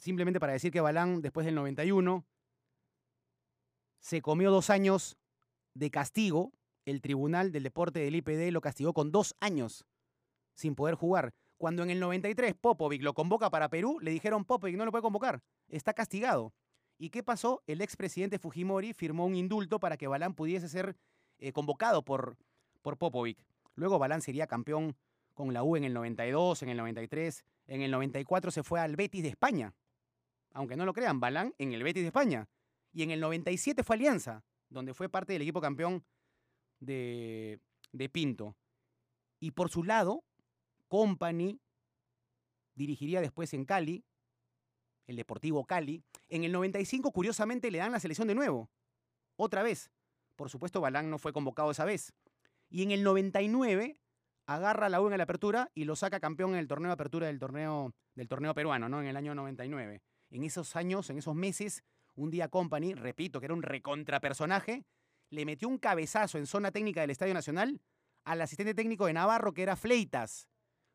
Simplemente 0.00 0.40
para 0.40 0.54
decir 0.54 0.72
que 0.72 0.80
Balán, 0.80 1.20
después 1.20 1.44
del 1.44 1.54
91, 1.54 2.24
se 4.00 4.22
comió 4.22 4.50
dos 4.50 4.70
años 4.70 5.18
de 5.74 5.90
castigo. 5.90 6.52
El 6.86 7.02
Tribunal 7.02 7.52
del 7.52 7.64
Deporte 7.64 8.00
del 8.00 8.16
IPD 8.16 8.50
lo 8.50 8.62
castigó 8.62 8.94
con 8.94 9.12
dos 9.12 9.36
años 9.40 9.84
sin 10.54 10.74
poder 10.74 10.94
jugar. 10.94 11.34
Cuando 11.58 11.82
en 11.82 11.90
el 11.90 12.00
93 12.00 12.54
Popovic 12.54 13.02
lo 13.02 13.12
convoca 13.12 13.50
para 13.50 13.68
Perú, 13.68 13.98
le 14.00 14.10
dijeron 14.10 14.46
Popovic 14.46 14.76
no 14.76 14.86
lo 14.86 14.90
puede 14.90 15.02
convocar, 15.02 15.42
está 15.68 15.92
castigado. 15.92 16.54
¿Y 16.96 17.10
qué 17.10 17.22
pasó? 17.22 17.62
El 17.66 17.82
expresidente 17.82 18.38
Fujimori 18.38 18.94
firmó 18.94 19.26
un 19.26 19.34
indulto 19.34 19.78
para 19.80 19.98
que 19.98 20.06
Balán 20.06 20.34
pudiese 20.34 20.68
ser 20.68 20.96
eh, 21.38 21.52
convocado 21.52 22.02
por, 22.02 22.38
por 22.80 22.96
Popovic. 22.96 23.44
Luego 23.74 23.98
Balán 23.98 24.22
sería 24.22 24.46
campeón 24.46 24.96
con 25.34 25.52
la 25.52 25.62
U 25.62 25.76
en 25.76 25.84
el 25.84 25.92
92, 25.92 26.62
en 26.62 26.70
el 26.70 26.78
93, 26.78 27.44
en 27.66 27.82
el 27.82 27.90
94 27.90 28.50
se 28.50 28.62
fue 28.62 28.80
al 28.80 28.96
Betis 28.96 29.22
de 29.22 29.28
España. 29.28 29.74
Aunque 30.52 30.76
no 30.76 30.84
lo 30.84 30.92
crean, 30.92 31.20
Balán 31.20 31.54
en 31.58 31.72
el 31.72 31.82
Betis 31.82 32.02
de 32.02 32.08
España. 32.08 32.48
Y 32.92 33.02
en 33.02 33.10
el 33.10 33.20
97 33.20 33.82
fue 33.84 33.96
Alianza, 33.96 34.44
donde 34.68 34.94
fue 34.94 35.08
parte 35.08 35.32
del 35.32 35.42
equipo 35.42 35.60
campeón 35.60 36.04
de, 36.80 37.60
de 37.92 38.08
Pinto. 38.08 38.56
Y 39.38 39.52
por 39.52 39.70
su 39.70 39.84
lado, 39.84 40.24
Company 40.88 41.60
dirigiría 42.74 43.20
después 43.20 43.54
en 43.54 43.64
Cali, 43.64 44.04
el 45.06 45.16
Deportivo 45.16 45.64
Cali. 45.66 46.02
En 46.28 46.44
el 46.44 46.52
95, 46.52 47.12
curiosamente, 47.12 47.70
le 47.70 47.78
dan 47.78 47.92
la 47.92 48.00
selección 48.00 48.28
de 48.28 48.34
nuevo. 48.34 48.70
Otra 49.36 49.62
vez. 49.62 49.90
Por 50.36 50.50
supuesto, 50.50 50.80
Balán 50.80 51.10
no 51.10 51.18
fue 51.18 51.32
convocado 51.32 51.70
esa 51.70 51.84
vez. 51.84 52.12
Y 52.68 52.82
en 52.82 52.90
el 52.92 53.02
99 53.02 53.98
agarra 54.46 54.88
la 54.88 55.00
U 55.00 55.08
en 55.08 55.18
la 55.18 55.24
apertura 55.24 55.70
y 55.74 55.84
lo 55.84 55.96
saca 55.96 56.18
campeón 56.20 56.52
en 56.52 56.58
el 56.58 56.68
torneo 56.68 56.88
de 56.88 56.94
apertura 56.94 57.26
del 57.26 57.38
torneo, 57.38 57.94
del 58.14 58.28
torneo 58.28 58.54
peruano, 58.54 58.88
¿no? 58.88 59.00
En 59.00 59.06
el 59.06 59.16
año 59.16 59.34
99. 59.34 60.02
En 60.30 60.44
esos 60.44 60.76
años, 60.76 61.10
en 61.10 61.18
esos 61.18 61.34
meses, 61.34 61.82
un 62.14 62.30
día 62.30 62.48
Company, 62.48 62.94
repito, 62.94 63.40
que 63.40 63.46
era 63.46 63.54
un 63.54 63.62
recontrapersonaje, 63.62 64.84
le 65.30 65.44
metió 65.44 65.68
un 65.68 65.78
cabezazo 65.78 66.38
en 66.38 66.46
zona 66.46 66.70
técnica 66.70 67.00
del 67.00 67.10
Estadio 67.10 67.34
Nacional 67.34 67.80
al 68.24 68.40
asistente 68.40 68.74
técnico 68.74 69.06
de 69.06 69.12
Navarro, 69.12 69.52
que 69.52 69.62
era 69.62 69.76
Fleitas. 69.76 70.48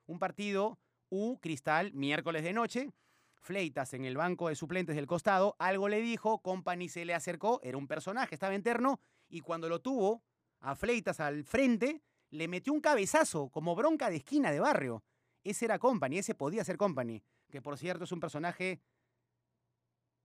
Un 0.06 0.19
partido 0.19 0.80
U 1.10 1.39
Cristal, 1.39 1.93
miércoles 1.93 2.43
de 2.43 2.54
noche. 2.54 2.91
Fleitas 3.36 3.93
en 3.93 4.06
el 4.06 4.17
banco 4.17 4.50
de 4.50 4.56
suplentes 4.56 4.95
del 4.95 5.06
costado, 5.06 5.56
algo 5.60 5.88
le 5.88 6.02
dijo, 6.02 6.39
Company 6.39 6.89
se 6.89 7.06
le 7.06 7.13
acercó, 7.13 7.60
era 7.63 7.78
un 7.78 7.88
personaje, 7.88 8.36
estaba 8.36 8.56
interno, 8.56 9.00
y 9.30 9.41
cuando 9.41 9.69
lo 9.69 9.82
tuvo 9.82 10.24
a 10.62 10.76
Fleitas 10.76 11.19
al 11.19 11.43
frente, 11.43 12.02
le 12.32 12.48
metió 12.48 12.74
un 12.74 12.82
cabezazo 12.82 13.50
como 13.50 13.76
bronca 13.76 14.10
de 14.10 14.17
esquina 14.17 14.52
de 14.52 14.60
barrio. 14.60 15.04
Ese 15.43 15.65
era 15.65 15.78
Company, 15.78 16.17
ese 16.17 16.34
podía 16.34 16.63
ser 16.63 16.78
Company, 16.78 17.21
que 17.52 17.62
por 17.62 17.78
cierto 17.78 18.06
es 18.06 18.12
un 18.12 18.19
personaje 18.19 18.82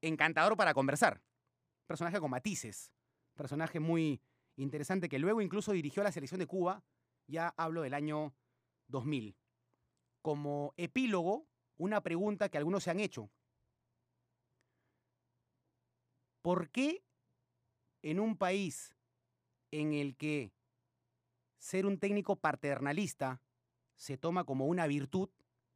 encantador 0.03 0.57
para 0.57 0.75
conversar. 0.75 1.23
Personaje 1.87 2.21
con 2.21 2.31
matices. 2.31 2.93
Personaje 3.35 3.81
muy 3.81 4.21
interesante 4.57 5.09
que 5.09 5.19
luego 5.19 5.41
incluso 5.41 5.73
dirigió 5.73 6.03
la 6.03 6.13
selección 6.13 6.39
de 6.39 6.47
Cuba. 6.47 6.83
Ya 7.27 7.55
hablo 7.57 7.83
del 7.83 7.95
año 7.95 8.35
2000. 8.89 9.37
Como 10.23 10.75
epílogo, 10.77 11.47
una 11.77 12.03
pregunta 12.03 12.49
que 12.49 12.59
algunos 12.59 12.85
se 12.85 12.91
han 12.91 13.01
hecho. 13.01 13.31
¿Por 16.43 16.71
qué 16.71 17.05
en 18.03 18.21
un 18.21 18.37
país 18.37 18.95
en 19.71 19.93
el 19.93 20.17
que 20.17 20.53
ser 21.59 21.87
un 21.87 21.99
técnico 21.99 22.37
paternalista 22.37 23.43
se 23.97 24.17
toma 24.17 24.45
como 24.45 24.67
una 24.67 24.87
virtud, 24.87 25.29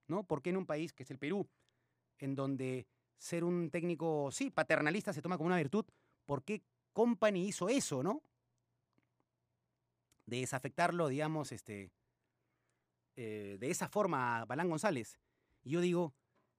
¿no? 0.09 0.25
¿Por 0.25 0.43
qué 0.43 0.51
en 0.51 0.57
un 0.57 0.67
país 0.67 0.93
que 0.93 1.03
es 1.03 1.11
el 1.11 1.19
Perú, 1.19 1.49
en 2.19 2.35
donde 2.35 2.87
ser 3.25 3.43
un 3.43 3.71
técnico, 3.71 4.31
sí, 4.31 4.51
paternalista 4.51 5.15
se 5.15 5.23
toma 5.23 5.39
como 5.39 5.47
una 5.47 5.57
virtud? 5.57 5.87
¿Por 6.27 6.45
qué 6.45 6.63
Company 6.93 7.49
hizo 7.49 7.71
eso, 7.71 8.03
no? 8.03 8.23
De 10.27 10.41
desafectarlo, 10.41 11.09
digamos, 11.09 11.51
este, 11.51 11.91
eh, 13.17 13.57
de 13.59 13.71
esa 13.71 13.89
forma 13.89 14.41
a 14.41 14.45
Balán 14.45 14.69
González. 14.69 15.19
Y 15.63 15.71
yo 15.71 15.81
digo, 15.81 16.15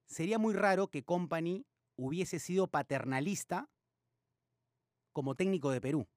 sería 0.08 0.40
muy 0.40 0.56
raro 0.56 0.88
que 0.88 1.04
Company 1.04 1.68
hubiese 1.98 2.40
sido 2.40 2.68
paternalista 2.68 3.70
como 5.14 5.36
técnico 5.36 5.70
de 5.70 5.82
Perú 5.82 6.08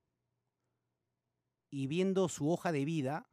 y 1.70 1.88
viendo 1.88 2.30
su 2.30 2.50
hoja 2.50 2.72
de 2.72 2.86
vida, 2.86 3.28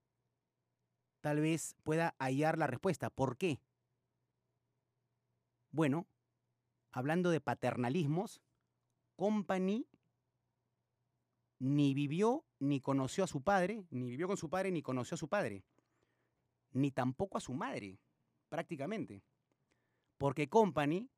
tal 1.22 1.40
vez 1.40 1.76
pueda 1.84 2.14
hallar 2.20 2.58
la 2.58 2.68
respuesta. 2.68 3.10
¿Por 3.10 3.38
qué? 3.38 3.62
Bueno, 5.72 6.08
hablando 6.96 7.30
de 7.30 7.42
paternalismos, 7.42 8.42
Company 9.18 9.86
ni 11.60 11.94
vivió 11.94 12.46
ni 12.60 12.80
conoció 12.80 13.26
a 13.26 13.28
su 13.28 13.44
padre, 13.44 13.86
ni 13.90 14.10
vivió 14.10 14.28
con 14.28 14.38
su 14.38 14.50
padre 14.50 14.72
ni 14.72 14.82
conoció 14.82 15.16
a 15.16 15.18
su 15.18 15.28
padre, 15.28 15.66
ni 16.72 16.92
tampoco 16.92 17.38
a 17.38 17.42
su 17.42 17.54
madre, 17.54 18.00
prácticamente. 18.48 19.24
Porque 20.18 20.48
Company, 20.48 21.10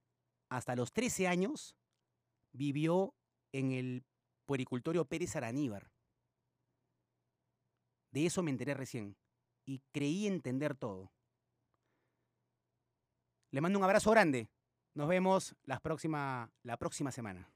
hasta 0.50 0.76
los 0.76 0.92
13 0.94 1.28
años, 1.28 1.78
vivió 2.54 3.14
en 3.52 3.72
el 3.72 4.04
puericultorio 4.48 5.06
Pérez 5.06 5.36
Araníbar. 5.36 5.92
De 8.12 8.26
eso 8.26 8.42
me 8.42 8.50
enteré 8.50 8.74
recién 8.74 9.16
y 9.64 9.84
creí 9.92 10.26
entender 10.26 10.74
todo. 10.74 11.12
Le 13.52 13.62
mando 13.62 13.78
un 13.78 13.86
abrazo 13.86 14.10
grande. 14.10 14.50
Nos 14.98 15.08
vemos 15.08 15.56
la 15.66 15.80
próxima, 15.80 16.50
la 16.64 16.78
próxima 16.78 17.12
semana. 17.12 17.52